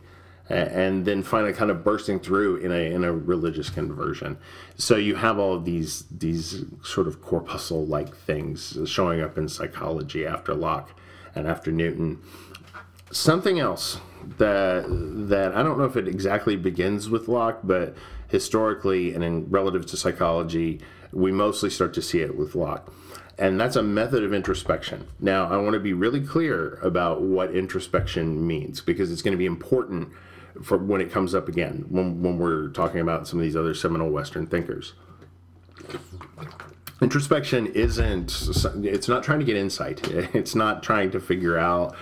and 0.50 1.04
then 1.06 1.24
finally 1.24 1.52
kind 1.52 1.70
of 1.70 1.84
bursting 1.84 2.20
through 2.20 2.58
in 2.58 2.72
a 2.72 2.92
in 2.94 3.04
a 3.04 3.12
religious 3.12 3.70
conversion. 3.70 4.38
So 4.78 4.96
you 4.96 5.16
have 5.16 5.40
all 5.40 5.54
of 5.54 5.66
these 5.66 6.06
these 6.10 6.64
sort 6.84 7.08
of 7.08 7.22
corpuscle 7.22 7.86
like 7.86 8.16
things 8.16 8.78
showing 8.86 9.22
up 9.22 9.38
in 9.38 9.50
psychology 9.50 10.26
after 10.26 10.54
Locke 10.54 10.98
and 11.36 11.48
after 11.48 11.72
Newton. 11.72 12.22
Something 13.12 13.60
else 13.60 14.00
that 14.38 14.86
that 15.28 15.54
I 15.54 15.64
don't 15.64 15.78
know 15.78 15.86
if 15.86 15.98
it 15.98 16.08
exactly 16.08 16.56
begins 16.56 17.10
with 17.10 17.28
Locke, 17.28 17.60
but 17.64 17.96
historically 18.30 19.14
and 19.14 19.24
in 19.24 19.50
relative 19.50 19.86
to 19.88 19.98
psychology, 19.98 20.80
we 21.18 21.32
mostly 21.32 21.70
start 21.70 21.96
to 21.96 22.02
see 22.02 22.22
it 22.22 22.38
with 22.38 22.54
Locke. 22.54 22.94
And 23.40 23.60
that's 23.60 23.76
a 23.76 23.82
method 23.82 24.24
of 24.24 24.34
introspection. 24.34 25.08
Now, 25.20 25.50
I 25.50 25.58
want 25.58 25.74
to 25.74 25.80
be 25.80 25.94
really 25.94 26.22
clear 26.22 26.76
about 26.84 27.22
what 27.22 27.56
introspection 27.56 28.46
means 28.46 28.82
because 28.82 29.12
it's 29.12 29.24
going 29.24 29.32
to 29.32 29.38
be 29.38 29.48
important 29.48 30.10
for 30.64 30.78
when 30.78 31.02
it 31.02 31.12
comes 31.12 31.36
up 31.36 31.48
again 31.48 31.86
when, 31.90 32.22
when 32.22 32.38
we're 32.38 32.70
talking 32.70 33.00
about 33.00 33.28
some 33.28 33.40
of 33.40 33.44
these 33.44 33.56
other 33.56 33.74
seminal 33.74 34.10
Western 34.10 34.46
thinkers. 34.46 34.94
Introspection 37.02 37.68
isn't, 37.68 38.50
it's 38.84 39.08
not 39.08 39.24
trying 39.24 39.40
to 39.40 39.46
get 39.46 39.56
insight. 39.56 40.08
It's 40.36 40.54
not 40.54 40.84
trying 40.84 41.12
to 41.12 41.20
figure 41.20 41.58
out 41.58 41.96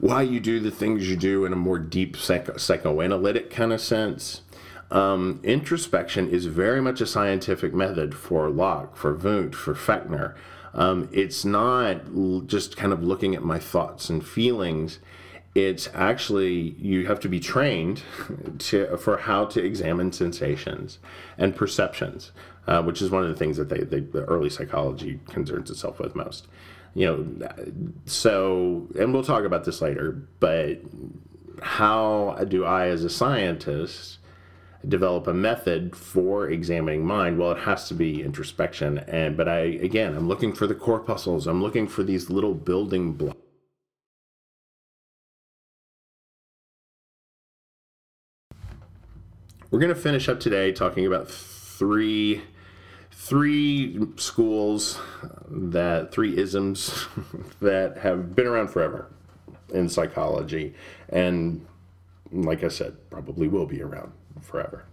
why 0.00 0.22
you 0.22 0.40
do 0.40 0.58
the 0.58 0.70
things 0.72 1.08
you 1.08 1.16
do 1.16 1.44
in 1.44 1.52
a 1.52 1.56
more 1.56 1.78
deep 1.78 2.16
psycho- 2.16 2.56
psychoanalytic 2.56 3.50
kind 3.50 3.72
of 3.72 3.80
sense. 3.80 4.42
Um, 4.90 5.40
introspection 5.42 6.28
is 6.28 6.46
very 6.46 6.80
much 6.80 7.00
a 7.00 7.06
scientific 7.06 7.72
method 7.72 8.14
for 8.14 8.50
Locke, 8.50 8.96
for 8.96 9.14
Wundt, 9.14 9.54
for 9.54 9.74
Fechner. 9.74 10.34
Um, 10.74 11.08
it's 11.12 11.44
not 11.44 12.02
just 12.46 12.76
kind 12.76 12.92
of 12.92 13.02
looking 13.02 13.34
at 13.34 13.42
my 13.42 13.58
thoughts 13.58 14.08
and 14.08 14.24
feelings 14.24 14.98
it's 15.54 15.88
actually 15.94 16.76
you 16.78 17.06
have 17.06 17.20
to 17.20 17.28
be 17.28 17.40
trained 17.40 18.02
to 18.58 18.96
for 18.96 19.18
how 19.18 19.44
to 19.46 19.64
examine 19.64 20.12
sensations 20.12 20.98
and 21.36 21.56
perceptions, 21.56 22.30
uh, 22.66 22.82
which 22.82 23.02
is 23.02 23.10
one 23.10 23.22
of 23.24 23.28
the 23.28 23.34
things 23.34 23.56
that 23.56 23.68
they, 23.68 23.80
they, 23.80 24.00
the 24.00 24.24
early 24.24 24.50
psychology 24.50 25.18
concerns 25.28 25.70
itself 25.70 25.98
with 25.98 26.14
most. 26.14 26.46
You 26.94 27.06
know, 27.06 27.72
so 28.06 28.88
and 28.98 29.12
we'll 29.12 29.24
talk 29.24 29.44
about 29.44 29.64
this 29.64 29.80
later, 29.80 30.22
but 30.38 30.80
how 31.62 32.36
do 32.48 32.64
I, 32.64 32.86
as 32.86 33.04
a 33.04 33.10
scientist, 33.10 34.18
develop 34.86 35.26
a 35.26 35.34
method 35.34 35.94
for 35.94 36.48
examining 36.48 37.04
mind? 37.06 37.38
Well, 37.38 37.52
it 37.52 37.60
has 37.60 37.88
to 37.88 37.94
be 37.94 38.22
introspection, 38.22 38.98
and 38.98 39.36
but 39.36 39.48
I 39.48 39.60
again, 39.60 40.16
I'm 40.16 40.28
looking 40.28 40.52
for 40.52 40.66
the 40.66 40.74
corpuscles. 40.74 41.46
I'm 41.46 41.62
looking 41.62 41.86
for 41.88 42.02
these 42.02 42.30
little 42.30 42.54
building 42.54 43.12
blocks 43.12 43.36
We're 49.70 49.78
going 49.78 49.94
to 49.94 50.00
finish 50.00 50.28
up 50.28 50.40
today 50.40 50.72
talking 50.72 51.06
about 51.06 51.30
three 51.30 52.42
three 53.12 54.00
schools 54.16 54.98
that 55.48 56.10
three 56.10 56.36
isms 56.36 57.06
that 57.60 57.98
have 57.98 58.34
been 58.34 58.48
around 58.48 58.68
forever 58.68 59.06
in 59.72 59.88
psychology 59.88 60.74
and 61.08 61.64
like 62.32 62.64
I 62.64 62.68
said, 62.68 62.96
probably 63.10 63.46
will 63.46 63.66
be 63.66 63.80
around 63.80 64.12
forever. 64.40 64.84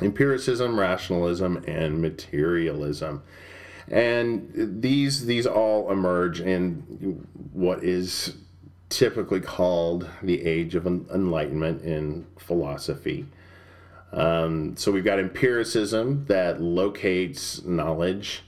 Empiricism, 0.00 0.78
rationalism, 0.78 1.62
and 1.66 2.00
materialism. 2.00 3.22
And 3.88 4.50
these 4.82 5.26
these 5.26 5.46
all 5.46 5.90
emerge 5.90 6.40
in 6.40 7.26
what 7.52 7.82
is 7.82 8.36
typically 8.88 9.40
called 9.40 10.08
the 10.22 10.44
age 10.44 10.74
of 10.74 10.86
enlightenment 10.86 11.82
in 11.82 12.26
philosophy. 12.38 13.26
Um, 14.12 14.76
so 14.76 14.90
we've 14.90 15.04
got 15.04 15.18
empiricism 15.18 16.24
that 16.26 16.60
locates 16.60 17.64
knowledge 17.64 18.42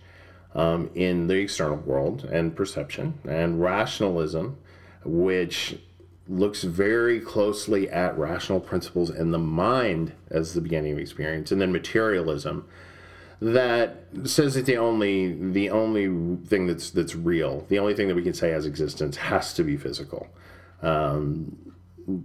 um, 0.55 0.91
in 0.95 1.29
the 1.29 1.37
external 1.37 1.79
world 1.79 2.25
and 2.25 2.55
perception, 2.55 3.19
and 3.27 3.61
rationalism, 3.61 4.59
which 5.05 5.79
looks 6.29 6.63
very 6.63 7.21
closely 7.21 7.89
at 7.91 8.17
rational 8.17 8.61
principles 8.61 9.11
and 9.11 9.35
the 9.35 9.39
mind 9.39 10.13
as 10.31 10.55
the 10.55 10.61
beginning 10.61 10.93
of 10.93 10.99
experience, 10.99 11.53
and 11.53 11.61
then 11.61 11.73
materialism 11.73 12.67
that 13.41 14.05
says 14.25 14.55
that 14.55 14.67
the 14.67 14.77
only 14.77 15.33
the 15.53 15.71
only 15.71 16.07
thing 16.47 16.67
that's 16.67 16.91
that's 16.91 17.15
real, 17.15 17.67
the 17.69 17.79
only 17.79 17.95
thing 17.95 18.09
that 18.09 18.15
we 18.15 18.23
can 18.23 18.35
say 18.35 18.51
has 18.51 18.67
existence 18.67 19.17
has 19.17 19.53
to 19.55 19.65
be 19.65 19.77
physical. 19.77 20.29
Um, 20.83 21.75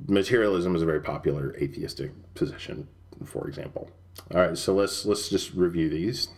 materialism 0.07 0.75
is 0.75 0.81
a 0.81 0.85
very 0.85 1.01
popular 1.01 1.55
atheistic 1.57 2.11
position 2.33 2.87
for 3.25 3.47
example. 3.47 3.89
All 4.33 4.41
right, 4.41 4.57
so 4.57 4.73
let's 4.73 5.05
let's 5.05 5.29
just 5.29 5.53
review 5.53 5.89
these. 5.89 6.29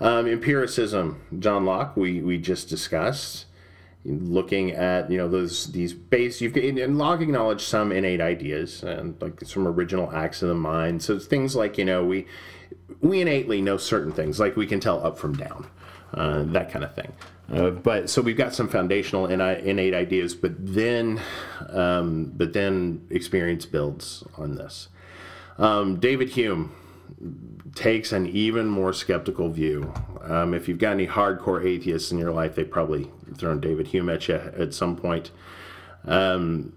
Um, 0.00 0.26
empiricism, 0.26 1.22
John 1.38 1.64
Locke, 1.64 1.96
we, 1.96 2.20
we 2.20 2.38
just 2.38 2.68
discussed. 2.68 3.46
Looking 4.06 4.70
at 4.70 5.10
you 5.10 5.18
know 5.18 5.28
those 5.28 5.66
these 5.72 5.92
base 5.92 6.40
you've 6.40 6.56
and 6.56 6.96
Locke 6.96 7.20
acknowledged 7.20 7.62
some 7.62 7.90
innate 7.90 8.20
ideas 8.20 8.82
and 8.82 9.20
like 9.20 9.40
some 9.44 9.66
original 9.66 10.12
acts 10.12 10.42
of 10.42 10.48
the 10.48 10.54
mind. 10.54 11.02
So 11.02 11.18
things 11.18 11.56
like 11.56 11.76
you 11.76 11.84
know 11.84 12.04
we 12.04 12.26
we 13.00 13.20
innately 13.20 13.60
know 13.60 13.76
certain 13.76 14.12
things 14.12 14.38
like 14.38 14.56
we 14.56 14.66
can 14.66 14.80
tell 14.80 15.04
up 15.04 15.18
from 15.18 15.36
down, 15.36 15.66
uh, 16.14 16.44
that 16.44 16.70
kind 16.70 16.84
of 16.84 16.94
thing. 16.94 17.12
Uh, 17.52 17.70
but 17.70 18.10
so 18.10 18.22
we've 18.22 18.36
got 18.36 18.54
some 18.54 18.68
foundational 18.68 19.26
innate 19.26 19.94
ideas, 19.94 20.34
but 20.34 20.52
then 20.58 21.20
um, 21.70 22.32
but 22.36 22.52
then 22.52 23.06
experience 23.10 23.66
builds 23.66 24.24
on 24.36 24.56
this. 24.56 24.88
Um, 25.58 25.96
David 25.98 26.30
Hume 26.30 26.74
takes 27.74 28.12
an 28.12 28.26
even 28.26 28.66
more 28.66 28.92
skeptical 28.92 29.50
view. 29.50 29.92
Um, 30.22 30.54
if 30.54 30.68
you've 30.68 30.78
got 30.78 30.92
any 30.92 31.06
hardcore 31.06 31.64
atheists 31.64 32.10
in 32.10 32.18
your 32.18 32.32
life, 32.32 32.54
they've 32.54 32.70
probably 32.70 33.10
thrown 33.36 33.60
David 33.60 33.88
Hume 33.88 34.08
at 34.08 34.28
you 34.28 34.34
at 34.34 34.74
some 34.74 34.96
point. 34.96 35.30
Um, 36.04 36.72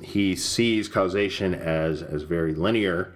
he 0.00 0.36
sees 0.36 0.88
causation 0.88 1.54
as, 1.54 2.02
as 2.02 2.22
very 2.22 2.54
linear 2.54 3.12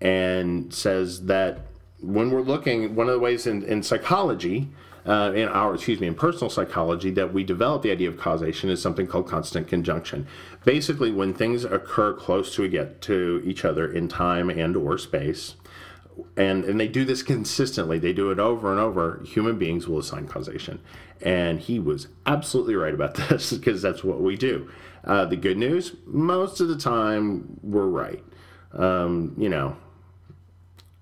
and 0.00 0.72
says 0.74 1.26
that 1.26 1.60
when 2.00 2.30
we're 2.30 2.42
looking, 2.42 2.94
one 2.94 3.08
of 3.08 3.14
the 3.14 3.20
ways 3.20 3.46
in, 3.46 3.62
in 3.64 3.82
psychology, 3.82 4.68
uh, 5.06 5.32
in 5.34 5.48
our 5.48 5.74
excuse 5.74 6.00
me 6.00 6.06
in 6.08 6.14
personal 6.14 6.50
psychology 6.50 7.10
that 7.10 7.32
we 7.32 7.44
develop 7.44 7.82
the 7.82 7.90
idea 7.90 8.08
of 8.08 8.18
causation 8.18 8.68
is 8.68 8.82
something 8.82 9.06
called 9.06 9.28
constant 9.28 9.68
conjunction 9.68 10.26
basically 10.64 11.12
when 11.12 11.32
things 11.32 11.64
occur 11.64 12.12
close 12.12 12.54
to 12.54 12.66
get 12.68 13.00
to 13.00 13.40
each 13.44 13.64
other 13.64 13.90
in 13.90 14.08
time 14.08 14.50
and 14.50 14.76
or 14.76 14.98
space 14.98 15.54
and 16.36 16.64
and 16.64 16.78
they 16.78 16.88
do 16.88 17.04
this 17.04 17.22
consistently. 17.22 17.98
They 17.98 18.12
do 18.12 18.30
it 18.30 18.38
over 18.38 18.70
and 18.70 18.80
over. 18.80 19.22
Human 19.24 19.58
beings 19.58 19.86
will 19.86 19.98
assign 19.98 20.28
causation. 20.28 20.80
And 21.22 21.60
he 21.60 21.78
was 21.78 22.08
absolutely 22.26 22.74
right 22.74 22.94
about 22.94 23.14
this 23.28 23.52
because 23.52 23.82
that's 23.82 24.04
what 24.04 24.20
we 24.20 24.36
do. 24.36 24.70
Uh, 25.04 25.24
the 25.24 25.36
good 25.36 25.56
news 25.56 25.94
most 26.06 26.60
of 26.60 26.68
the 26.68 26.76
time 26.76 27.58
we're 27.62 27.86
right. 27.86 28.22
Um, 28.72 29.34
you 29.38 29.48
know 29.48 29.76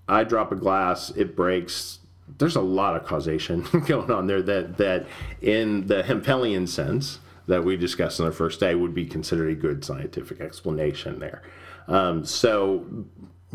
i 0.07 0.23
drop 0.23 0.51
a 0.51 0.55
glass 0.55 1.09
it 1.11 1.35
breaks. 1.35 1.99
There's 2.37 2.55
a 2.55 2.61
lot 2.61 2.95
of 2.95 3.05
causation 3.05 3.61
going 3.87 4.11
on 4.11 4.27
there 4.27 4.41
that 4.41 4.77
that 4.77 5.07
in 5.41 5.87
the 5.87 6.03
Hempelian 6.03 6.67
sense 6.67 7.19
that 7.47 7.63
we 7.63 7.77
discussed 7.77 8.19
on 8.19 8.25
the 8.25 8.31
first 8.31 8.59
day 8.59 8.75
would 8.75 8.93
be 8.93 9.05
considered 9.05 9.51
a 9.51 9.55
good 9.55 9.85
scientific 9.85 10.41
explanation 10.41 11.19
there. 11.19 11.43
Um, 11.87 12.25
so, 12.25 13.05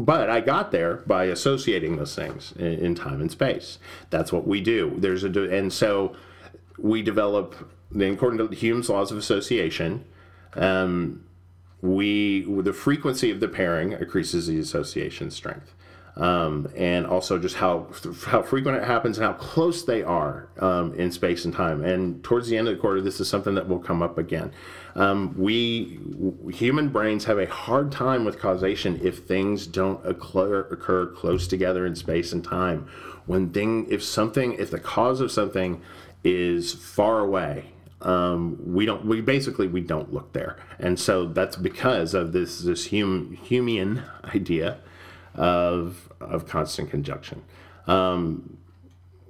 but 0.01 0.31
I 0.31 0.41
got 0.41 0.73
there 0.73 0.97
by 1.07 1.25
associating 1.25 1.97
those 1.97 2.15
things 2.15 2.53
in, 2.59 2.73
in, 2.79 2.95
time 2.95 3.21
and 3.21 3.31
space. 3.31 3.79
That's 4.09 4.33
what 4.33 4.47
we 4.47 4.61
do. 4.61 4.95
There's 4.99 5.25
a 5.25 5.51
and 5.51 5.73
so 5.73 6.17
we 6.79 7.03
develop, 7.03 7.71
according 7.95 8.39
to 8.39 8.55
Hume's 8.55 8.89
laws 8.89 9.13
of 9.13 9.19
association, 9.19 10.05
um, 10.55 11.25
we 11.83 12.45
the 12.63 12.73
frequency 12.73 13.31
of 13.31 13.41
the 13.41 13.49
pairing 13.49 13.93
increases 13.93 14.47
the 14.47 14.59
association 14.59 15.31
strength. 15.31 15.75
Um, 16.17 16.69
and 16.77 17.07
also 17.07 17.39
just 17.39 17.57
how 17.57 17.87
how 18.27 18.43
frequent 18.43 18.77
it 18.77 18.85
happens 18.85 19.17
and 19.17 19.27
how 19.27 19.33
close 19.35 19.85
they 19.85 20.03
are 20.03 20.49
um, 20.59 20.93
in 20.95 21.13
space 21.13 21.45
and 21.45 21.55
time. 21.55 21.85
And 21.85 22.23
towards 22.25 22.49
the 22.49 22.57
end 22.57 22.69
of 22.69 22.75
the 22.75 22.81
quarter, 22.81 23.01
this 23.01 23.21
is 23.21 23.29
something 23.29 23.55
that 23.55 23.69
will 23.69 23.79
come 23.79 24.03
up 24.03 24.19
again. 24.19 24.53
Um, 24.97 25.35
we 25.39 26.01
human 26.53 26.89
brains 26.89 27.25
have 27.25 27.39
a 27.39 27.47
hard 27.47 27.93
time 27.93 28.25
with 28.25 28.39
causation 28.39 29.01
if 29.03 29.19
things 29.21 29.67
don't 29.67 30.05
occur, 30.05 30.61
occur 30.71 31.07
close 31.07 31.47
together 31.47 31.87
in 31.87 31.95
space 31.95 32.33
and 32.33 32.45
time. 32.45 32.89
When 33.27 33.51
thing 33.53 33.87
if 33.89 34.03
something 34.03 34.55
if 34.55 34.71
the 34.71 34.81
cause 34.81 35.21
of 35.21 35.31
something 35.31 35.81
is 36.25 36.75
far 36.75 37.21
away 37.21 37.73
um, 38.03 38.59
we 38.65 38.87
don't 38.87 39.05
we 39.05 39.21
basically 39.21 39.67
we 39.67 39.81
don't 39.81 40.13
look 40.13 40.33
there 40.33 40.57
and 40.79 40.99
so 40.99 41.27
that's 41.27 41.57
because 41.57 42.15
of 42.15 42.33
this 42.33 42.61
this 42.61 42.91
hum, 42.91 43.39
humean 43.45 44.03
idea 44.35 44.79
of 45.41 46.13
of 46.21 46.47
constant 46.47 46.91
conjunction. 46.91 47.43
Um, 47.87 48.59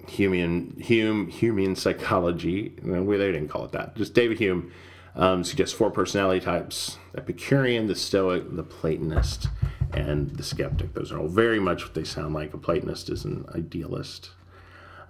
Humean 0.07 0.79
Hume 0.81 1.31
Humean 1.31 1.77
psychology 1.77 2.75
we 2.83 3.17
they 3.17 3.31
didn't 3.31 3.49
call 3.49 3.65
it 3.65 3.73
that. 3.73 3.97
Just 3.97 4.13
David 4.13 4.39
Hume 4.39 4.73
um, 5.15 5.45
suggests 5.45 5.75
four 5.75 5.91
personality 5.91 6.45
types 6.45 6.99
Epicurean 7.17 7.87
the 7.87 7.95
Stoic 7.95 8.45
the 8.57 8.65
Platonist 8.65 9.49
and 9.93 10.31
the 10.31 10.43
skeptic. 10.43 10.95
Those 10.95 11.13
are 11.13 11.19
all 11.21 11.29
very 11.29 11.61
much 11.61 11.85
what 11.85 11.95
they 11.95 12.05
sound 12.05 12.35
like. 12.35 12.55
A 12.55 12.59
Platonist 12.59 13.09
is 13.09 13.25
an 13.25 13.47
idealist. 13.55 14.31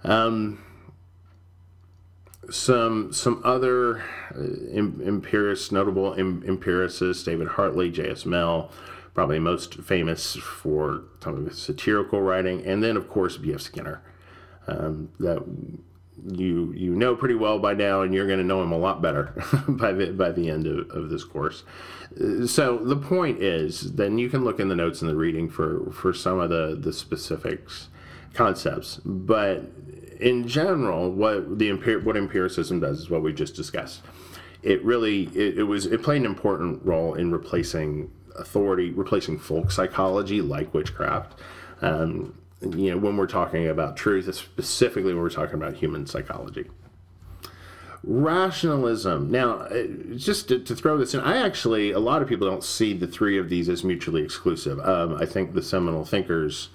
Um, 0.03 0.63
some 2.51 3.11
some 3.11 3.41
other 3.43 4.03
uh, 4.35 5.71
notable 5.71 6.13
empiricists, 6.13 7.23
David 7.23 7.47
Hartley, 7.47 7.89
J.S. 7.89 8.25
Mill, 8.25 8.71
probably 9.13 9.39
most 9.39 9.75
famous 9.75 10.35
for 10.35 11.03
some 11.21 11.37
of 11.37 11.45
his 11.45 11.57
satirical 11.57 12.21
writing, 12.21 12.65
and 12.65 12.83
then 12.83 12.97
of 12.97 13.09
course 13.09 13.37
B.F. 13.37 13.61
Skinner, 13.61 14.01
um, 14.67 15.09
that 15.19 15.43
you 16.31 16.71
you 16.75 16.93
know 16.95 17.15
pretty 17.15 17.35
well 17.35 17.59
by 17.59 17.73
now, 17.73 18.01
and 18.01 18.13
you're 18.13 18.27
going 18.27 18.39
to 18.39 18.45
know 18.45 18.61
him 18.61 18.71
a 18.71 18.77
lot 18.77 19.01
better 19.01 19.33
by 19.67 19.91
the 19.91 20.11
by 20.11 20.31
the 20.31 20.49
end 20.49 20.67
of, 20.67 20.89
of 20.91 21.09
this 21.09 21.23
course. 21.23 21.63
So 22.45 22.77
the 22.77 22.97
point 22.97 23.41
is, 23.41 23.93
then 23.93 24.17
you 24.17 24.29
can 24.29 24.43
look 24.43 24.59
in 24.59 24.67
the 24.67 24.75
notes 24.75 25.01
in 25.01 25.07
the 25.07 25.15
reading 25.15 25.49
for 25.49 25.91
for 25.91 26.13
some 26.13 26.39
of 26.39 26.49
the 26.49 26.77
the 26.79 26.93
specifics 26.93 27.89
concepts, 28.33 29.01
but 29.03 29.63
in 30.19 30.47
general, 30.47 31.11
what 31.11 31.57
the 31.57 31.71
what 32.03 32.15
empiricism 32.15 32.79
does 32.79 32.99
is 32.99 33.09
what 33.09 33.23
we 33.23 33.33
just 33.33 33.55
discussed. 33.55 34.01
It 34.61 34.83
really 34.85 35.23
it, 35.33 35.59
it 35.59 35.63
was 35.63 35.87
it 35.87 36.03
played 36.03 36.21
an 36.21 36.27
important 36.27 36.85
role 36.85 37.15
in 37.15 37.31
replacing 37.31 38.11
authority, 38.35 38.91
replacing 38.91 39.39
folk 39.39 39.71
psychology 39.71 40.41
like 40.41 40.73
witchcraft. 40.73 41.39
Um, 41.81 42.37
you 42.61 42.91
know, 42.91 42.97
when 42.97 43.17
we're 43.17 43.27
talking 43.27 43.67
about 43.67 43.97
truth, 43.97 44.27
it's 44.27 44.37
specifically 44.37 45.13
when 45.13 45.21
we're 45.21 45.29
talking 45.29 45.55
about 45.55 45.75
human 45.75 46.05
psychology. 46.05 46.65
Rationalism. 48.03 49.29
Now, 49.29 49.61
uh, 49.61 49.83
just 50.15 50.47
to, 50.47 50.59
to, 50.59 50.75
throw 50.75 50.97
this 50.97 51.13
in, 51.13 51.19
I 51.19 51.37
actually, 51.37 51.91
a 51.91 51.99
lot 51.99 52.21
of 52.21 52.27
people 52.27 52.49
don't 52.49 52.63
see 52.63 52.93
the 52.93 53.07
three 53.07 53.37
of 53.37 53.49
these 53.49 53.69
as 53.69 53.83
mutually 53.83 54.23
exclusive. 54.23 54.79
Um, 54.79 55.15
I 55.15 55.25
think 55.25 55.53
the 55.53 55.61
seminal 55.61 56.03
thinkers 56.03 56.69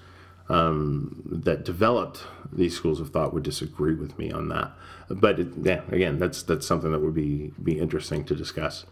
um, 0.49 1.23
that 1.27 1.65
developed 1.65 2.25
these 2.53 2.77
schools 2.77 3.01
of 3.01 3.11
thought 3.11 3.35
would 3.35 3.43
disagree 3.43 3.95
with 3.95 4.17
me 4.19 4.31
on 4.31 4.49
that. 4.49 4.73
But 5.09 5.41
it, 5.41 5.49
yeah, 5.63 5.83
again, 5.91 6.19
that's 6.19 6.43
that's 6.43 6.67
something 6.67 6.93
that 6.93 7.01
would 7.01 7.15
be 7.15 7.53
be 7.63 7.79
interesting 7.79 8.25
to 8.25 8.35
discuss. 8.35 8.87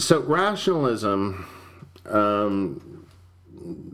So 0.00 0.20
rationalism, 0.20 1.46
um, 2.06 3.06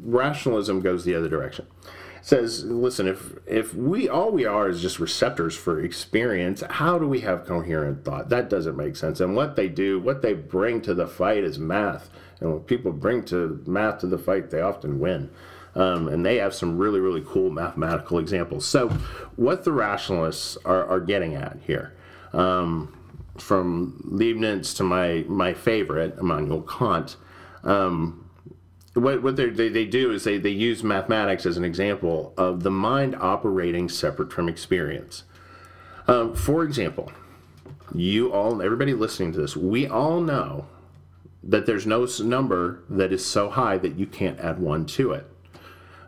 rationalism 0.02 0.80
goes 0.80 1.04
the 1.04 1.16
other 1.16 1.28
direction. 1.28 1.66
It 1.84 2.24
says, 2.24 2.64
listen, 2.64 3.08
if 3.08 3.34
if 3.44 3.74
we 3.74 4.08
all 4.08 4.30
we 4.30 4.44
are 4.44 4.68
is 4.68 4.80
just 4.80 5.00
receptors 5.00 5.56
for 5.56 5.80
experience, 5.80 6.62
how 6.70 6.98
do 6.98 7.08
we 7.08 7.20
have 7.20 7.44
coherent 7.44 8.04
thought? 8.04 8.28
That 8.28 8.48
doesn't 8.48 8.76
make 8.76 8.94
sense. 8.94 9.18
And 9.18 9.34
what 9.34 9.56
they 9.56 9.68
do, 9.68 9.98
what 9.98 10.22
they 10.22 10.32
bring 10.32 10.80
to 10.82 10.94
the 10.94 11.08
fight 11.08 11.42
is 11.42 11.58
math. 11.58 12.08
And 12.40 12.52
when 12.52 12.60
people 12.60 12.92
bring 12.92 13.24
to 13.26 13.62
math 13.66 13.98
to 14.00 14.06
the 14.06 14.18
fight, 14.18 14.50
they 14.50 14.60
often 14.60 15.00
win. 15.00 15.30
Um, 15.74 16.08
and 16.08 16.24
they 16.24 16.36
have 16.36 16.54
some 16.54 16.78
really, 16.78 17.00
really 17.00 17.22
cool 17.26 17.50
mathematical 17.50 18.18
examples. 18.18 18.64
So, 18.64 18.88
what 19.34 19.64
the 19.64 19.72
rationalists 19.72 20.56
are, 20.64 20.86
are 20.86 21.00
getting 21.00 21.34
at 21.34 21.58
here, 21.66 21.94
um, 22.32 22.95
from 23.38 24.00
Leibniz 24.04 24.74
to 24.74 24.82
my, 24.82 25.24
my 25.28 25.54
favorite, 25.54 26.16
Immanuel 26.18 26.62
Kant, 26.62 27.16
um, 27.64 28.28
what, 28.94 29.22
what 29.22 29.36
they, 29.36 29.50
they 29.50 29.84
do 29.84 30.12
is 30.12 30.24
they, 30.24 30.38
they 30.38 30.50
use 30.50 30.82
mathematics 30.82 31.44
as 31.44 31.56
an 31.56 31.64
example 31.64 32.32
of 32.38 32.62
the 32.62 32.70
mind 32.70 33.14
operating 33.16 33.88
separate 33.88 34.32
from 34.32 34.48
experience. 34.48 35.24
Um, 36.08 36.34
for 36.34 36.62
example, 36.62 37.12
you 37.94 38.32
all, 38.32 38.62
everybody 38.62 38.94
listening 38.94 39.32
to 39.32 39.40
this, 39.40 39.56
we 39.56 39.86
all 39.86 40.20
know 40.20 40.66
that 41.42 41.66
there's 41.66 41.86
no 41.86 42.06
number 42.20 42.82
that 42.88 43.12
is 43.12 43.24
so 43.24 43.50
high 43.50 43.78
that 43.78 43.98
you 43.98 44.06
can't 44.06 44.40
add 44.40 44.58
one 44.58 44.86
to 44.86 45.12
it. 45.12 45.26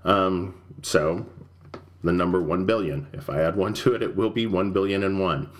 Um, 0.05 0.61
so 0.83 1.27
the 2.03 2.13
number 2.13 2.41
1 2.41 2.65
billion, 2.65 3.09
if 3.13 3.29
I 3.29 3.43
add 3.43 3.57
one 3.57 3.75
to 3.75 3.95
it, 3.95 4.03
it 4.03 4.17
will 4.17 4.31
be 4.31 4.47
1 4.47 4.73
billion 4.73 5.05
and 5.05 5.21
one. 5.21 5.51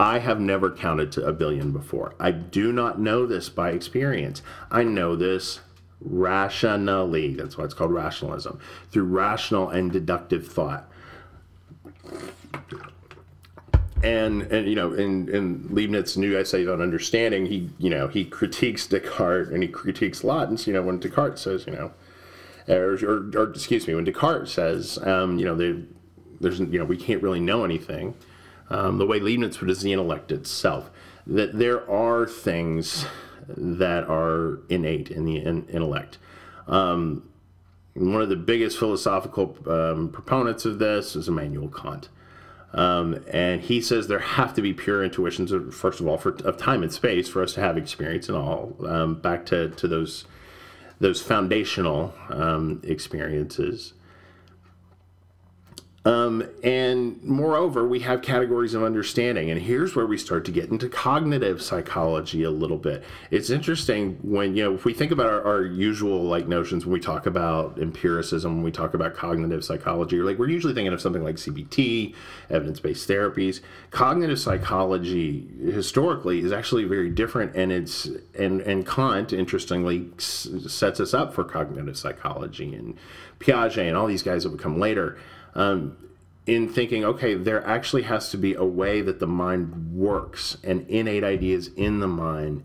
I 0.00 0.18
have 0.20 0.40
never 0.40 0.70
counted 0.70 1.12
to 1.12 1.26
a 1.26 1.32
billion 1.32 1.72
before. 1.72 2.14
I 2.18 2.30
do 2.30 2.72
not 2.72 2.98
know 2.98 3.26
this 3.26 3.50
by 3.50 3.72
experience. 3.72 4.40
I 4.70 4.82
know 4.82 5.14
this 5.14 5.60
rationally. 6.00 7.34
That's 7.34 7.58
why 7.58 7.64
it's 7.64 7.74
called 7.74 7.92
rationalism. 7.92 8.58
Through 8.90 9.04
rational 9.04 9.68
and 9.68 9.92
deductive 9.92 10.48
thought. 10.48 10.90
And, 14.02 14.42
and 14.44 14.66
you 14.66 14.74
know 14.74 14.94
in, 14.94 15.28
in 15.28 15.68
Leibniz's 15.68 16.16
new 16.16 16.38
essays 16.38 16.66
on 16.66 16.80
understanding 16.80 17.44
he 17.44 17.68
you 17.76 17.90
know 17.90 18.08
he 18.08 18.24
critiques 18.24 18.86
Descartes 18.86 19.50
and 19.52 19.62
he 19.62 19.68
critiques 19.68 20.24
Lawton 20.24 20.56
you 20.64 20.72
know 20.72 20.80
when 20.80 20.98
Descartes 20.98 21.42
says 21.42 21.66
you 21.66 21.74
know 21.74 21.92
or, 22.66 22.94
or, 23.04 23.30
or 23.36 23.50
excuse 23.50 23.86
me, 23.86 23.94
when 23.94 24.04
Descartes 24.04 24.52
says, 24.52 24.98
um, 25.02 25.38
you 25.38 25.44
know, 25.44 25.54
there's, 26.40 26.60
you 26.60 26.78
know, 26.78 26.84
we 26.84 26.96
can't 26.96 27.22
really 27.22 27.40
know 27.40 27.64
anything, 27.64 28.14
um, 28.70 28.98
the 28.98 29.06
way 29.06 29.20
Leibniz 29.20 29.58
the 29.80 29.92
intellect 29.92 30.32
itself, 30.32 30.90
that 31.26 31.58
there 31.58 31.88
are 31.90 32.26
things 32.26 33.06
that 33.48 34.04
are 34.04 34.60
innate 34.68 35.10
in 35.10 35.24
the 35.24 35.38
in, 35.38 35.66
intellect. 35.68 36.18
Um, 36.68 37.28
one 37.94 38.22
of 38.22 38.28
the 38.28 38.36
biggest 38.36 38.78
philosophical 38.78 39.56
um, 39.66 40.10
proponents 40.10 40.64
of 40.64 40.78
this 40.78 41.16
is 41.16 41.28
Immanuel 41.28 41.68
Kant. 41.68 42.08
Um, 42.72 43.24
and 43.32 43.60
he 43.60 43.80
says 43.80 44.06
there 44.06 44.20
have 44.20 44.54
to 44.54 44.62
be 44.62 44.72
pure 44.72 45.02
intuitions, 45.02 45.50
of, 45.50 45.74
first 45.74 45.98
of 45.98 46.06
all, 46.06 46.16
for, 46.16 46.36
of 46.44 46.56
time 46.56 46.84
and 46.84 46.92
space 46.92 47.28
for 47.28 47.42
us 47.42 47.54
to 47.54 47.60
have 47.60 47.76
experience 47.76 48.28
and 48.28 48.38
all. 48.38 48.76
Um, 48.86 49.16
back 49.16 49.44
to, 49.46 49.70
to 49.70 49.88
those 49.88 50.24
those 51.00 51.22
foundational 51.22 52.14
um, 52.28 52.80
experiences. 52.84 53.94
Um, 56.06 56.48
and 56.64 57.22
moreover, 57.22 57.86
we 57.86 58.00
have 58.00 58.22
categories 58.22 58.72
of 58.72 58.82
understanding. 58.82 59.50
And 59.50 59.60
here's 59.60 59.94
where 59.94 60.06
we 60.06 60.16
start 60.16 60.46
to 60.46 60.50
get 60.50 60.70
into 60.70 60.88
cognitive 60.88 61.60
psychology 61.60 62.42
a 62.42 62.50
little 62.50 62.78
bit. 62.78 63.04
It's 63.30 63.50
interesting 63.50 64.18
when, 64.22 64.56
you 64.56 64.64
know, 64.64 64.74
if 64.74 64.86
we 64.86 64.94
think 64.94 65.12
about 65.12 65.26
our, 65.26 65.44
our 65.44 65.62
usual 65.62 66.22
like 66.22 66.48
notions 66.48 66.86
when 66.86 66.94
we 66.94 67.00
talk 67.00 67.26
about 67.26 67.78
empiricism, 67.78 68.56
when 68.56 68.64
we 68.64 68.70
talk 68.70 68.94
about 68.94 69.14
cognitive 69.14 69.62
psychology, 69.62 70.18
or 70.18 70.24
like 70.24 70.38
we're 70.38 70.48
usually 70.48 70.72
thinking 70.72 70.94
of 70.94 71.02
something 71.02 71.22
like 71.22 71.36
CBT, 71.36 72.14
evidence 72.48 72.80
based 72.80 73.06
therapies. 73.06 73.60
Cognitive 73.90 74.40
psychology 74.40 75.46
historically 75.62 76.40
is 76.40 76.50
actually 76.50 76.84
very 76.84 77.10
different. 77.10 77.54
And 77.54 77.70
it's, 77.70 78.08
and, 78.38 78.62
and 78.62 78.86
Kant, 78.86 79.34
interestingly, 79.34 80.08
sets 80.16 80.98
us 80.98 81.12
up 81.12 81.34
for 81.34 81.44
cognitive 81.44 81.98
psychology 81.98 82.74
and 82.74 82.96
Piaget 83.38 83.86
and 83.86 83.98
all 83.98 84.06
these 84.06 84.22
guys 84.22 84.44
that 84.44 84.50
would 84.50 84.60
come 84.60 84.78
later 84.78 85.18
um, 85.54 85.96
in 86.46 86.68
thinking, 86.68 87.04
okay, 87.04 87.34
there 87.34 87.64
actually 87.66 88.02
has 88.02 88.30
to 88.30 88.36
be 88.36 88.54
a 88.54 88.64
way 88.64 89.00
that 89.00 89.20
the 89.20 89.26
mind 89.26 89.94
works 89.94 90.56
and 90.64 90.88
innate 90.88 91.24
ideas 91.24 91.68
in 91.76 92.00
the 92.00 92.08
mind 92.08 92.64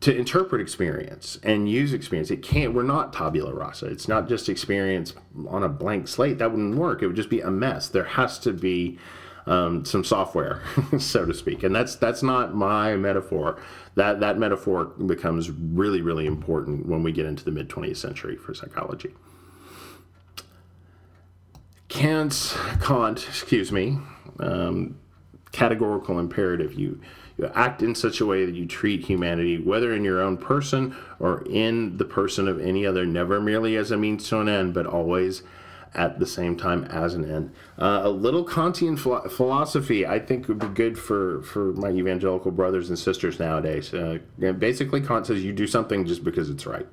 to 0.00 0.16
interpret 0.16 0.60
experience 0.60 1.38
and 1.42 1.68
use 1.68 1.92
experience. 1.92 2.30
It 2.30 2.42
can't, 2.42 2.72
we're 2.72 2.82
not 2.82 3.12
tabula 3.12 3.52
rasa. 3.52 3.86
It's 3.86 4.08
not 4.08 4.28
just 4.28 4.48
experience 4.48 5.14
on 5.48 5.62
a 5.62 5.68
blank 5.68 6.08
slate. 6.08 6.38
That 6.38 6.50
wouldn't 6.50 6.76
work. 6.76 7.02
It 7.02 7.08
would 7.08 7.16
just 7.16 7.30
be 7.30 7.40
a 7.40 7.50
mess. 7.50 7.88
There 7.88 8.04
has 8.04 8.38
to 8.40 8.52
be 8.52 8.98
um, 9.46 9.84
some 9.84 10.04
software, 10.04 10.62
so 10.98 11.24
to 11.24 11.34
speak. 11.34 11.62
And 11.62 11.74
that's 11.74 11.96
that's 11.96 12.22
not 12.22 12.54
my 12.54 12.96
metaphor. 12.96 13.60
That 13.94 14.20
that 14.20 14.38
metaphor 14.38 14.84
becomes 14.84 15.50
really 15.50 16.02
really 16.02 16.26
important 16.26 16.86
when 16.86 17.02
we 17.02 17.12
get 17.12 17.26
into 17.26 17.44
the 17.44 17.50
mid 17.50 17.68
20th 17.68 17.96
century 17.96 18.36
for 18.36 18.54
psychology. 18.54 19.14
Kant, 21.88 22.56
Kant, 22.82 23.26
excuse 23.26 23.72
me, 23.72 23.98
um, 24.40 24.98
categorical 25.52 26.18
imperative. 26.18 26.74
You 26.74 27.00
you 27.38 27.46
act 27.54 27.82
in 27.82 27.94
such 27.94 28.20
a 28.20 28.26
way 28.26 28.44
that 28.44 28.54
you 28.56 28.66
treat 28.66 29.04
humanity, 29.04 29.58
whether 29.58 29.94
in 29.94 30.04
your 30.04 30.20
own 30.20 30.36
person 30.36 30.96
or 31.20 31.44
in 31.48 31.96
the 31.96 32.04
person 32.04 32.48
of 32.48 32.60
any 32.60 32.84
other, 32.84 33.06
never 33.06 33.40
merely 33.40 33.76
as 33.76 33.92
a 33.92 33.96
means 33.96 34.28
to 34.28 34.40
an 34.40 34.48
end, 34.48 34.74
but 34.74 34.86
always 34.86 35.44
at 35.94 36.18
the 36.18 36.26
same 36.26 36.56
time 36.56 36.84
as 36.84 37.14
an 37.14 37.30
end. 37.30 37.52
Uh, 37.78 38.00
a 38.02 38.10
little 38.10 38.44
Kantian 38.44 38.98
philo- 38.98 39.28
philosophy, 39.28 40.04
I 40.04 40.18
think, 40.18 40.48
would 40.48 40.58
be 40.58 40.66
good 40.66 40.98
for, 40.98 41.40
for 41.42 41.72
my 41.74 41.90
evangelical 41.90 42.50
brothers 42.50 42.88
and 42.88 42.98
sisters 42.98 43.38
nowadays. 43.38 43.94
Uh, 43.94 44.18
basically, 44.58 45.00
Kant 45.00 45.26
says 45.28 45.44
you 45.44 45.52
do 45.52 45.66
something 45.66 46.06
just 46.06 46.24
because 46.24 46.50
it's 46.50 46.66
right. 46.66 46.86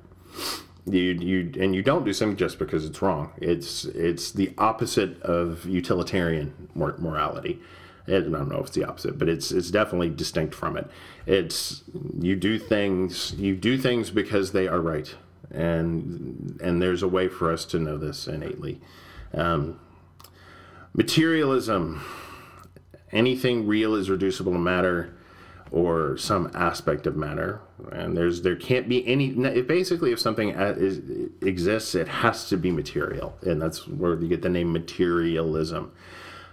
You, 0.88 1.00
you 1.00 1.52
and 1.58 1.74
you 1.74 1.82
don't 1.82 2.04
do 2.04 2.12
something 2.12 2.36
just 2.36 2.58
because 2.58 2.84
it's 2.84 3.02
wrong. 3.02 3.32
It's 3.38 3.84
it's 3.86 4.30
the 4.30 4.54
opposite 4.56 5.20
of 5.22 5.66
utilitarian 5.66 6.68
morality. 6.74 7.60
I 8.06 8.12
don't 8.12 8.30
know 8.30 8.58
if 8.58 8.66
it's 8.66 8.76
the 8.76 8.84
opposite, 8.84 9.18
but 9.18 9.28
it's 9.28 9.50
it's 9.50 9.70
definitely 9.70 10.10
distinct 10.10 10.54
from 10.54 10.76
it. 10.76 10.88
It's 11.26 11.82
you 12.20 12.36
do 12.36 12.58
things 12.58 13.34
you 13.36 13.56
do 13.56 13.76
things 13.76 14.10
because 14.10 14.52
they 14.52 14.68
are 14.68 14.80
right, 14.80 15.12
and 15.50 16.60
and 16.62 16.80
there's 16.80 17.02
a 17.02 17.08
way 17.08 17.26
for 17.26 17.50
us 17.52 17.64
to 17.66 17.80
know 17.80 17.98
this 17.98 18.28
innately. 18.28 18.80
Um, 19.34 19.80
materialism, 20.94 22.00
anything 23.10 23.66
real 23.66 23.96
is 23.96 24.08
reducible 24.08 24.52
to 24.52 24.58
matter 24.58 25.15
or 25.70 26.16
some 26.16 26.50
aspect 26.54 27.06
of 27.06 27.16
matter 27.16 27.60
and 27.92 28.16
there's 28.16 28.42
there 28.42 28.56
can't 28.56 28.88
be 28.88 29.06
any 29.06 29.30
basically 29.62 30.12
if 30.12 30.20
something 30.20 30.50
is, 30.50 31.00
exists 31.40 31.94
it 31.94 32.06
has 32.08 32.48
to 32.48 32.56
be 32.56 32.70
material 32.70 33.36
and 33.42 33.60
that's 33.60 33.86
where 33.88 34.14
you 34.20 34.28
get 34.28 34.42
the 34.42 34.48
name 34.48 34.72
materialism 34.72 35.92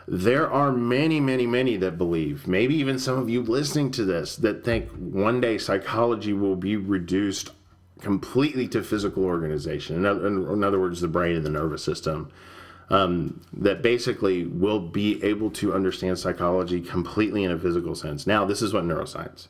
there 0.07 0.51
are 0.51 0.71
many, 0.71 1.19
many, 1.19 1.47
many 1.47 1.77
that 1.77 1.97
believe, 1.97 2.47
maybe 2.47 2.75
even 2.75 2.99
some 2.99 3.17
of 3.17 3.29
you 3.29 3.41
listening 3.41 3.91
to 3.91 4.03
this, 4.03 4.35
that 4.37 4.63
think 4.63 4.89
one 4.91 5.39
day 5.39 5.57
psychology 5.57 6.33
will 6.33 6.55
be 6.55 6.75
reduced 6.75 7.51
completely 8.01 8.67
to 8.67 8.83
physical 8.83 9.23
organization. 9.23 9.95
In 9.95 10.05
other, 10.05 10.27
in 10.27 10.63
other 10.63 10.79
words, 10.79 10.99
the 10.99 11.07
brain 11.07 11.37
and 11.37 11.45
the 11.45 11.49
nervous 11.49 11.83
system. 11.83 12.29
Um, 12.89 13.41
that 13.53 13.81
basically 13.81 14.45
will 14.45 14.79
be 14.79 15.23
able 15.23 15.49
to 15.51 15.73
understand 15.73 16.19
psychology 16.19 16.81
completely 16.81 17.43
in 17.43 17.51
a 17.51 17.57
physical 17.57 17.95
sense. 17.95 18.27
Now, 18.27 18.45
this 18.45 18.61
is 18.61 18.73
what 18.73 18.83
neuroscience 18.83 19.47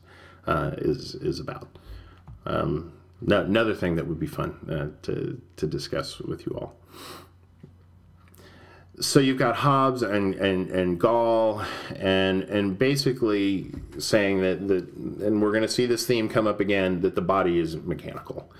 uh, 0.47 0.71
is 0.77 1.15
is 1.15 1.39
about. 1.39 1.67
Um, 2.45 2.93
no, 3.21 3.41
another 3.41 3.73
thing 3.73 3.95
that 3.95 4.07
would 4.07 4.19
be 4.19 4.27
fun 4.27 4.55
uh, 4.69 5.01
to 5.05 5.41
to 5.57 5.67
discuss 5.67 6.19
with 6.19 6.45
you 6.45 6.57
all 6.57 6.75
so 8.99 9.19
you've 9.19 9.39
got 9.39 9.55
Hobbes 9.55 10.03
and, 10.03 10.35
and, 10.35 10.69
and 10.69 10.99
Gall 10.99 11.63
and 11.95 12.43
and 12.43 12.77
basically 12.77 13.71
saying 13.97 14.41
that 14.41 14.67
the 14.67 14.77
and 15.25 15.41
we're 15.41 15.51
going 15.51 15.63
to 15.63 15.69
see 15.69 15.85
this 15.85 16.05
theme 16.05 16.29
come 16.29 16.45
up 16.45 16.59
again 16.59 17.01
that 17.01 17.15
the 17.15 17.21
body 17.21 17.59
is 17.59 17.75
mechanical 17.75 18.51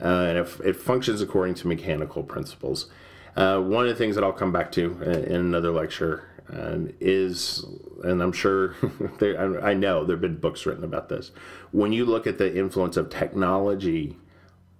uh, 0.00 0.06
and 0.28 0.38
if 0.38 0.60
it 0.60 0.76
functions 0.76 1.20
according 1.20 1.54
to 1.56 1.66
mechanical 1.68 2.22
principles. 2.22 2.88
Uh, 3.36 3.60
one 3.60 3.84
of 3.84 3.90
the 3.90 3.96
things 3.96 4.14
that 4.14 4.24
I'll 4.24 4.32
come 4.32 4.52
back 4.52 4.72
to 4.72 5.00
in 5.02 5.36
another 5.36 5.70
lecture 5.70 6.28
um, 6.52 6.92
is, 7.00 7.64
and 8.02 8.22
I'm 8.22 8.32
sure 8.32 8.74
there, 9.18 9.64
I 9.64 9.74
know 9.74 10.04
there 10.04 10.16
have 10.16 10.20
been 10.20 10.36
books 10.36 10.66
written 10.66 10.84
about 10.84 11.08
this. 11.08 11.30
When 11.70 11.92
you 11.92 12.04
look 12.04 12.26
at 12.26 12.38
the 12.38 12.56
influence 12.56 12.96
of 12.96 13.08
technology 13.08 14.16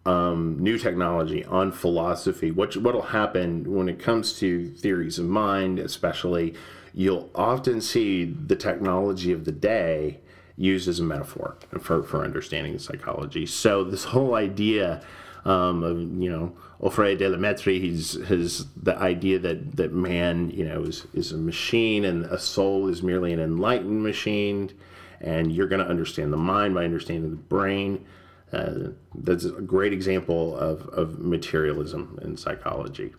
um, 0.07 0.59
new 0.59 0.79
technology 0.79 1.45
on 1.45 1.73
philosophy, 1.73 2.51
what 2.51 2.77
what'll 2.77 3.03
happen 3.03 3.75
when 3.75 3.89
it 3.89 3.99
comes 3.99 4.39
to 4.39 4.71
theories 4.71 5.19
of 5.19 5.27
mind, 5.27 5.79
especially, 5.79 6.55
you'll 6.95 7.31
often 7.35 7.81
see 7.81 8.25
the 8.25 8.57
technology 8.57 9.33
of 9.33 9.45
the 9.45 9.53
day 9.53 10.21
used 10.57 10.89
as 10.89 11.01
a 11.01 11.03
metaphor 11.03 11.57
for, 11.81 12.03
for 12.03 12.25
understanding 12.25 12.79
psychology. 12.79 13.47
So 13.47 13.85
this 13.85 14.05
whole 14.05 14.35
idea 14.35 15.03
um, 15.45 15.83
of 15.83 15.99
you 16.23 16.31
know 16.31 16.53
Alfred 16.83 17.19
de 17.19 17.29
la 17.29 17.55
he's 17.55 18.13
his 18.27 18.67
the 18.75 18.97
idea 18.97 19.39
that 19.39 19.77
that 19.77 19.93
man 19.93 20.51
you 20.51 20.67
know 20.67 20.83
is 20.83 21.07
is 21.15 21.33
a 21.33 21.37
machine 21.37 22.05
and 22.05 22.25
a 22.27 22.39
soul 22.39 22.89
is 22.89 23.03
merely 23.03 23.33
an 23.33 23.41
enlightened 23.41 24.03
machine, 24.03 24.73
and 25.21 25.53
you're 25.53 25.69
going 25.69 25.83
to 25.85 25.91
understand 25.91 26.33
the 26.33 26.39
mind 26.39 26.75
by 26.75 26.85
understanding 26.85 27.31
the 27.31 27.37
brain. 27.37 28.05
Uh, 28.53 28.91
that's 29.15 29.45
a 29.45 29.51
great 29.51 29.93
example 29.93 30.57
of, 30.57 30.89
of 30.89 31.21
materialism 31.21 32.19
in 32.21 32.37
psychology. 32.37 33.13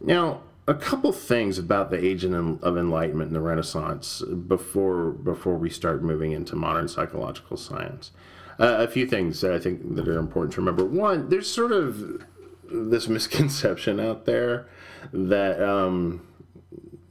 Now, 0.00 0.40
a 0.66 0.74
couple 0.74 1.12
things 1.12 1.58
about 1.58 1.90
the 1.90 2.04
age 2.04 2.24
of 2.24 2.32
enlightenment 2.32 3.28
in 3.28 3.34
the 3.34 3.40
Renaissance 3.40 4.22
before 4.22 5.10
before 5.10 5.56
we 5.56 5.70
start 5.70 6.02
moving 6.02 6.32
into 6.32 6.56
modern 6.56 6.88
psychological 6.88 7.56
science. 7.56 8.12
A 8.58 8.88
few 8.88 9.06
things 9.06 9.40
that 9.40 9.52
I 9.52 9.58
think 9.58 9.94
that 9.94 10.06
are 10.06 10.18
important 10.18 10.52
to 10.54 10.60
remember. 10.60 10.84
One, 10.84 11.28
there's 11.28 11.50
sort 11.50 11.72
of 11.72 12.24
this 12.70 13.08
misconception 13.08 13.98
out 13.98 14.26
there 14.26 14.68
that 15.12 15.62
um, 15.62 16.26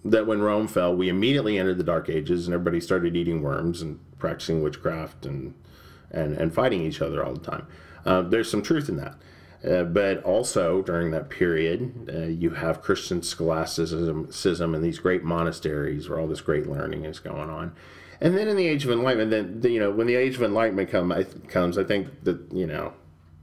that 0.06 0.28
when 0.28 0.41
Rome 0.41 0.67
fell, 0.67 0.95
we 0.95 1.10
immediately 1.10 1.58
entered 1.58 1.78
the 1.78 1.84
Dark 1.84 2.10
Ages 2.10 2.47
and 2.47 2.54
everybody 2.54 2.80
started 2.80 3.15
eating 3.15 3.41
worms 3.41 3.82
and 3.82 3.99
practicing 4.17 4.62
witchcraft 4.62 5.25
and 5.25 5.54
and, 6.12 6.36
and 6.36 6.54
fighting 6.54 6.82
each 6.82 7.02
other 7.02 7.23
all 7.23 7.34
the 7.34 7.39
time. 7.39 7.67
Uh, 8.06 8.21
there's 8.21 8.49
some 8.49 8.62
truth 8.62 8.89
in 8.89 8.97
that. 8.97 9.15
Uh, 9.67 9.84
but 9.84 10.23
also 10.23 10.82
during 10.82 11.12
that 11.12 11.30
period, 11.30 12.10
uh, 12.13 12.19
you 12.28 12.52
have 12.52 12.82
Christian 12.82 13.21
scholasticism 13.21 14.73
and 14.73 14.84
these 14.84 14.99
great 14.99 15.23
monasteries 15.23 16.08
where 16.08 16.17
all 16.17 16.28
this 16.28 16.39
great 16.39 16.65
learning 16.65 17.04
is 17.04 17.19
going 17.19 17.49
on. 17.49 17.75
And 18.21 18.38
then 18.38 18.47
in 18.47 18.58
the 18.58 18.67
Age 18.67 18.84
of 18.84 18.91
Enlightenment, 18.91 19.32
then 19.32 19.62
the, 19.62 19.71
you 19.71 19.79
know 19.79 19.91
when 19.91 20.08
the 20.08 20.15
Age 20.15 20.36
of 20.36 20.43
Enlightenment 20.43 20.89
come, 20.89 21.12
I, 21.12 21.23
comes, 21.23 21.77
I 21.77 21.84
think 21.84 22.23
that 22.23 22.39
you 22.53 22.67
know 22.67 22.93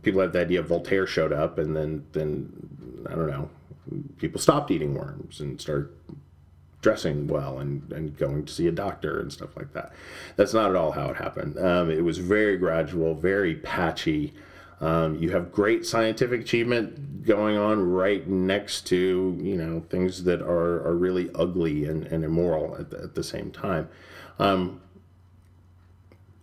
people 0.02 0.20
have 0.20 0.32
the 0.32 0.40
idea 0.40 0.62
Voltaire 0.62 1.06
showed 1.06 1.32
up, 1.32 1.58
and 1.58 1.74
then 1.74 2.06
then 2.12 3.04
I 3.08 3.14
don't 3.14 3.28
know, 3.28 3.50
people 4.18 4.40
stopped 4.40 4.70
eating 4.70 4.94
worms 4.94 5.40
and 5.40 5.60
started 5.60 5.88
dressing 6.82 7.26
well 7.26 7.58
and, 7.58 7.90
and 7.92 8.16
going 8.16 8.44
to 8.44 8.52
see 8.52 8.68
a 8.68 8.72
doctor 8.72 9.18
and 9.18 9.32
stuff 9.32 9.56
like 9.56 9.72
that. 9.72 9.92
That's 10.36 10.54
not 10.54 10.70
at 10.70 10.76
all 10.76 10.92
how 10.92 11.08
it 11.10 11.16
happened. 11.16 11.58
Um, 11.58 11.90
it 11.90 12.04
was 12.04 12.18
very 12.18 12.56
gradual, 12.56 13.14
very 13.14 13.56
patchy. 13.56 14.34
Um, 14.80 15.16
you 15.16 15.30
have 15.30 15.50
great 15.50 15.86
scientific 15.86 16.42
achievement 16.42 17.24
going 17.26 17.56
on 17.56 17.90
right 17.90 18.28
next 18.28 18.86
to 18.88 19.36
you 19.42 19.56
know 19.56 19.84
things 19.88 20.24
that 20.24 20.42
are, 20.42 20.86
are 20.86 20.94
really 20.94 21.30
ugly 21.34 21.86
and, 21.86 22.06
and 22.06 22.24
immoral 22.24 22.76
at 22.78 22.90
the, 22.90 22.98
at 22.98 23.14
the 23.14 23.24
same 23.24 23.50
time. 23.50 23.88
Um, 24.38 24.80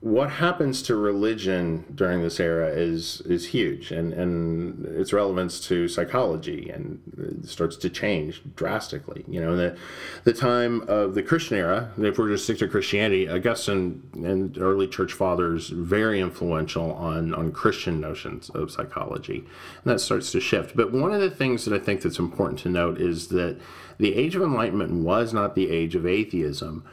what 0.03 0.29
happens 0.29 0.81
to 0.81 0.97
religion 0.97 1.85
during 1.95 2.21
this 2.21 2.37
era 2.37 2.67
is 2.67 3.21
is 3.21 3.47
huge 3.47 3.89
and 3.89 4.11
and 4.11 4.85
its 4.85 5.13
relevance 5.13 5.61
to 5.61 5.87
psychology 5.87 6.69
and 6.69 7.41
starts 7.47 7.77
to 7.77 7.89
change 7.89 8.41
drastically. 8.53 9.23
You 9.29 9.39
know 9.39 9.55
the 9.55 9.77
the 10.25 10.33
time 10.33 10.81
of 10.89 11.15
the 11.15 11.23
christian 11.23 11.55
era 11.55 11.89
if 11.97 12.17
we're 12.17 12.27
just 12.27 12.43
stick 12.43 12.57
to 12.57 12.67
christianity 12.67 13.29
augustine 13.29 14.03
and 14.15 14.57
early 14.57 14.89
church 14.89 15.13
fathers 15.13 15.69
very 15.69 16.19
influential 16.19 16.91
on 16.95 17.33
on 17.33 17.53
christian 17.53 18.01
notions 18.01 18.49
of 18.49 18.71
psychology 18.71 19.37
and 19.37 19.85
that 19.85 20.01
starts 20.01 20.33
to 20.33 20.41
shift. 20.41 20.75
But 20.75 20.91
one 20.91 21.13
of 21.13 21.21
the 21.21 21.31
things 21.31 21.63
that 21.63 21.73
i 21.73 21.79
think 21.79 22.01
that's 22.01 22.19
important 22.19 22.59
to 22.59 22.69
note 22.69 22.99
is 22.99 23.29
that 23.29 23.57
the 23.99 24.15
age 24.15 24.35
of 24.35 24.41
enlightenment 24.41 24.91
was 24.91 25.33
not 25.33 25.55
the 25.55 25.71
age 25.71 25.95
of 25.95 26.05
atheism 26.05 26.83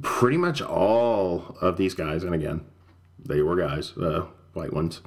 pretty 0.00 0.36
much 0.36 0.62
all 0.62 1.56
of 1.60 1.76
these 1.76 1.94
guys, 1.94 2.24
and 2.24 2.34
again, 2.34 2.64
they 3.18 3.42
were 3.42 3.56
guys, 3.56 3.96
uh, 3.98 4.26
white 4.54 4.72
ones, 4.72 5.00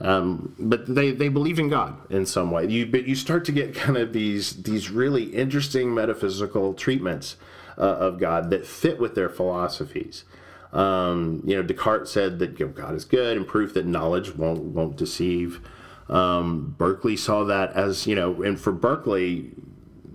um, 0.00 0.54
but 0.58 0.92
they, 0.92 1.12
they 1.12 1.28
believed 1.28 1.58
in 1.58 1.68
God 1.68 1.96
in 2.10 2.26
some 2.26 2.50
way. 2.50 2.66
You 2.66 2.86
but 2.86 3.06
you 3.06 3.14
start 3.14 3.44
to 3.46 3.52
get 3.52 3.74
kind 3.74 3.96
of 3.96 4.12
these 4.12 4.62
these 4.62 4.90
really 4.90 5.24
interesting 5.34 5.94
metaphysical 5.94 6.74
treatments 6.74 7.36
uh, 7.78 7.82
of 7.82 8.18
God 8.18 8.50
that 8.50 8.66
fit 8.66 8.98
with 8.98 9.14
their 9.14 9.28
philosophies. 9.28 10.24
Um, 10.72 11.42
you 11.44 11.54
know, 11.54 11.62
Descartes 11.62 12.10
said 12.10 12.40
that 12.40 12.58
you 12.58 12.66
know, 12.66 12.72
God 12.72 12.94
is 12.94 13.04
good, 13.04 13.36
and 13.36 13.46
proof 13.46 13.74
that 13.74 13.86
knowledge 13.86 14.34
won't 14.34 14.64
won't 14.64 14.96
deceive. 14.96 15.60
Um, 16.08 16.74
Berkeley 16.76 17.16
saw 17.16 17.44
that 17.44 17.72
as 17.74 18.06
you 18.06 18.14
know, 18.14 18.42
and 18.42 18.60
for 18.60 18.72
Berkeley, 18.72 19.52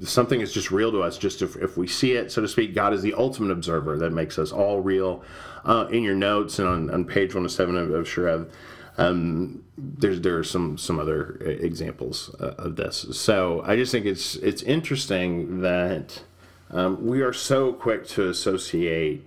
something 0.03 0.41
is 0.41 0.53
just 0.53 0.71
real 0.71 0.91
to 0.91 1.01
us 1.01 1.17
just 1.17 1.41
if, 1.41 1.55
if 1.57 1.77
we 1.77 1.87
see 1.87 2.13
it 2.13 2.31
so 2.31 2.41
to 2.41 2.47
speak. 2.47 2.73
God 2.73 2.93
is 2.93 3.01
the 3.01 3.13
ultimate 3.13 3.51
observer 3.51 3.97
that 3.97 4.11
makes 4.11 4.39
us 4.39 4.51
all 4.51 4.81
real. 4.81 5.23
Uh, 5.65 5.87
in 5.91 6.03
your 6.03 6.15
notes 6.15 6.57
and 6.59 6.67
on, 6.67 6.89
on 6.89 7.05
page 7.05 7.29
107 7.29 7.75
of, 7.77 7.91
of 7.91 8.05
Shereb, 8.05 8.49
um, 8.97 9.63
there's 9.77 10.21
there 10.21 10.37
are 10.37 10.43
some 10.43 10.77
some 10.77 10.99
other 10.99 11.37
examples 11.41 12.35
uh, 12.39 12.55
of 12.57 12.75
this. 12.75 13.05
So 13.11 13.61
i 13.65 13.75
just 13.75 13.91
think 13.91 14.05
it's 14.05 14.35
it's 14.35 14.61
interesting 14.63 15.61
that 15.61 16.23
um, 16.69 17.05
we 17.05 17.21
are 17.21 17.33
so 17.33 17.73
quick 17.73 18.05
to 18.09 18.29
associate 18.29 19.25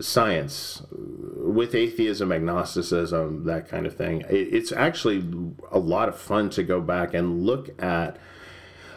science 0.00 0.82
with 0.90 1.74
atheism 1.74 2.30
agnosticism 2.30 3.44
that 3.44 3.68
kind 3.68 3.84
of 3.84 3.96
thing. 3.96 4.22
It, 4.30 4.54
it's 4.54 4.72
actually 4.72 5.24
a 5.72 5.78
lot 5.78 6.08
of 6.08 6.16
fun 6.16 6.48
to 6.50 6.62
go 6.62 6.80
back 6.80 7.12
and 7.12 7.44
look 7.44 7.70
at 7.82 8.16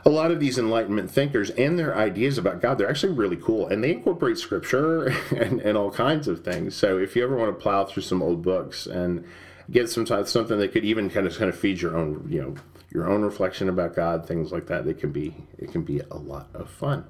a 0.06 0.10
lot 0.10 0.32
of 0.32 0.40
these 0.40 0.58
Enlightenment 0.58 1.10
thinkers 1.10 1.50
and 1.52 1.80
their 1.80 1.96
ideas 1.96 2.38
about 2.38 2.62
God, 2.62 2.78
they're 2.78 2.90
actually 2.90 3.14
really 3.14 3.38
cool. 3.38 3.68
And 3.68 3.84
they 3.84 3.92
incorporate 3.92 4.38
scripture 4.38 5.06
and, 5.36 5.62
and 5.62 5.78
all 5.78 5.92
kinds 5.92 6.28
of 6.28 6.44
things. 6.44 6.76
So 6.76 6.98
if 6.98 7.16
you 7.16 7.24
ever 7.24 7.38
want 7.38 7.58
to 7.58 7.62
plow 7.62 7.86
through 7.86 8.04
some 8.04 8.22
old 8.22 8.42
books 8.42 8.86
and 8.86 9.26
get 9.72 9.90
some 9.90 10.06
something 10.06 10.60
that 10.60 10.74
could 10.74 10.84
even 10.84 11.10
kind 11.10 11.26
of 11.26 11.38
kind 11.38 11.50
of 11.50 11.58
feed 11.58 11.82
your 11.82 11.96
own, 11.96 12.28
you 12.30 12.42
know, 12.42 12.56
your 12.92 13.10
own 13.10 13.24
reflection 13.24 13.70
about 13.70 13.96
God, 13.96 14.28
things 14.28 14.52
like 14.52 14.68
that, 14.68 14.86
it 14.88 15.00
can 15.00 15.12
be 15.12 15.34
it 15.58 15.72
can 15.72 15.84
be 15.84 16.02
a 16.12 16.18
lot 16.18 16.50
of 16.54 16.70
fun. 16.70 17.06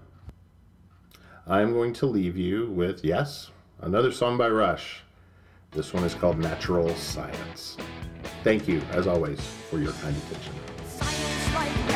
I'm 1.45 1.73
going 1.73 1.93
to 1.93 2.05
leave 2.05 2.37
you 2.37 2.69
with 2.69 3.03
yes, 3.03 3.51
another 3.81 4.11
song 4.11 4.37
by 4.37 4.47
Rush. 4.47 5.01
This 5.71 5.91
one 5.93 6.03
is 6.03 6.13
called 6.13 6.37
Natural 6.37 6.93
Science. 6.95 7.75
Thank 8.43 8.67
you, 8.67 8.81
as 8.91 9.07
always, 9.07 9.39
for 9.69 9.79
your 9.79 9.91
kind 9.93 10.15
attention. 10.15 11.92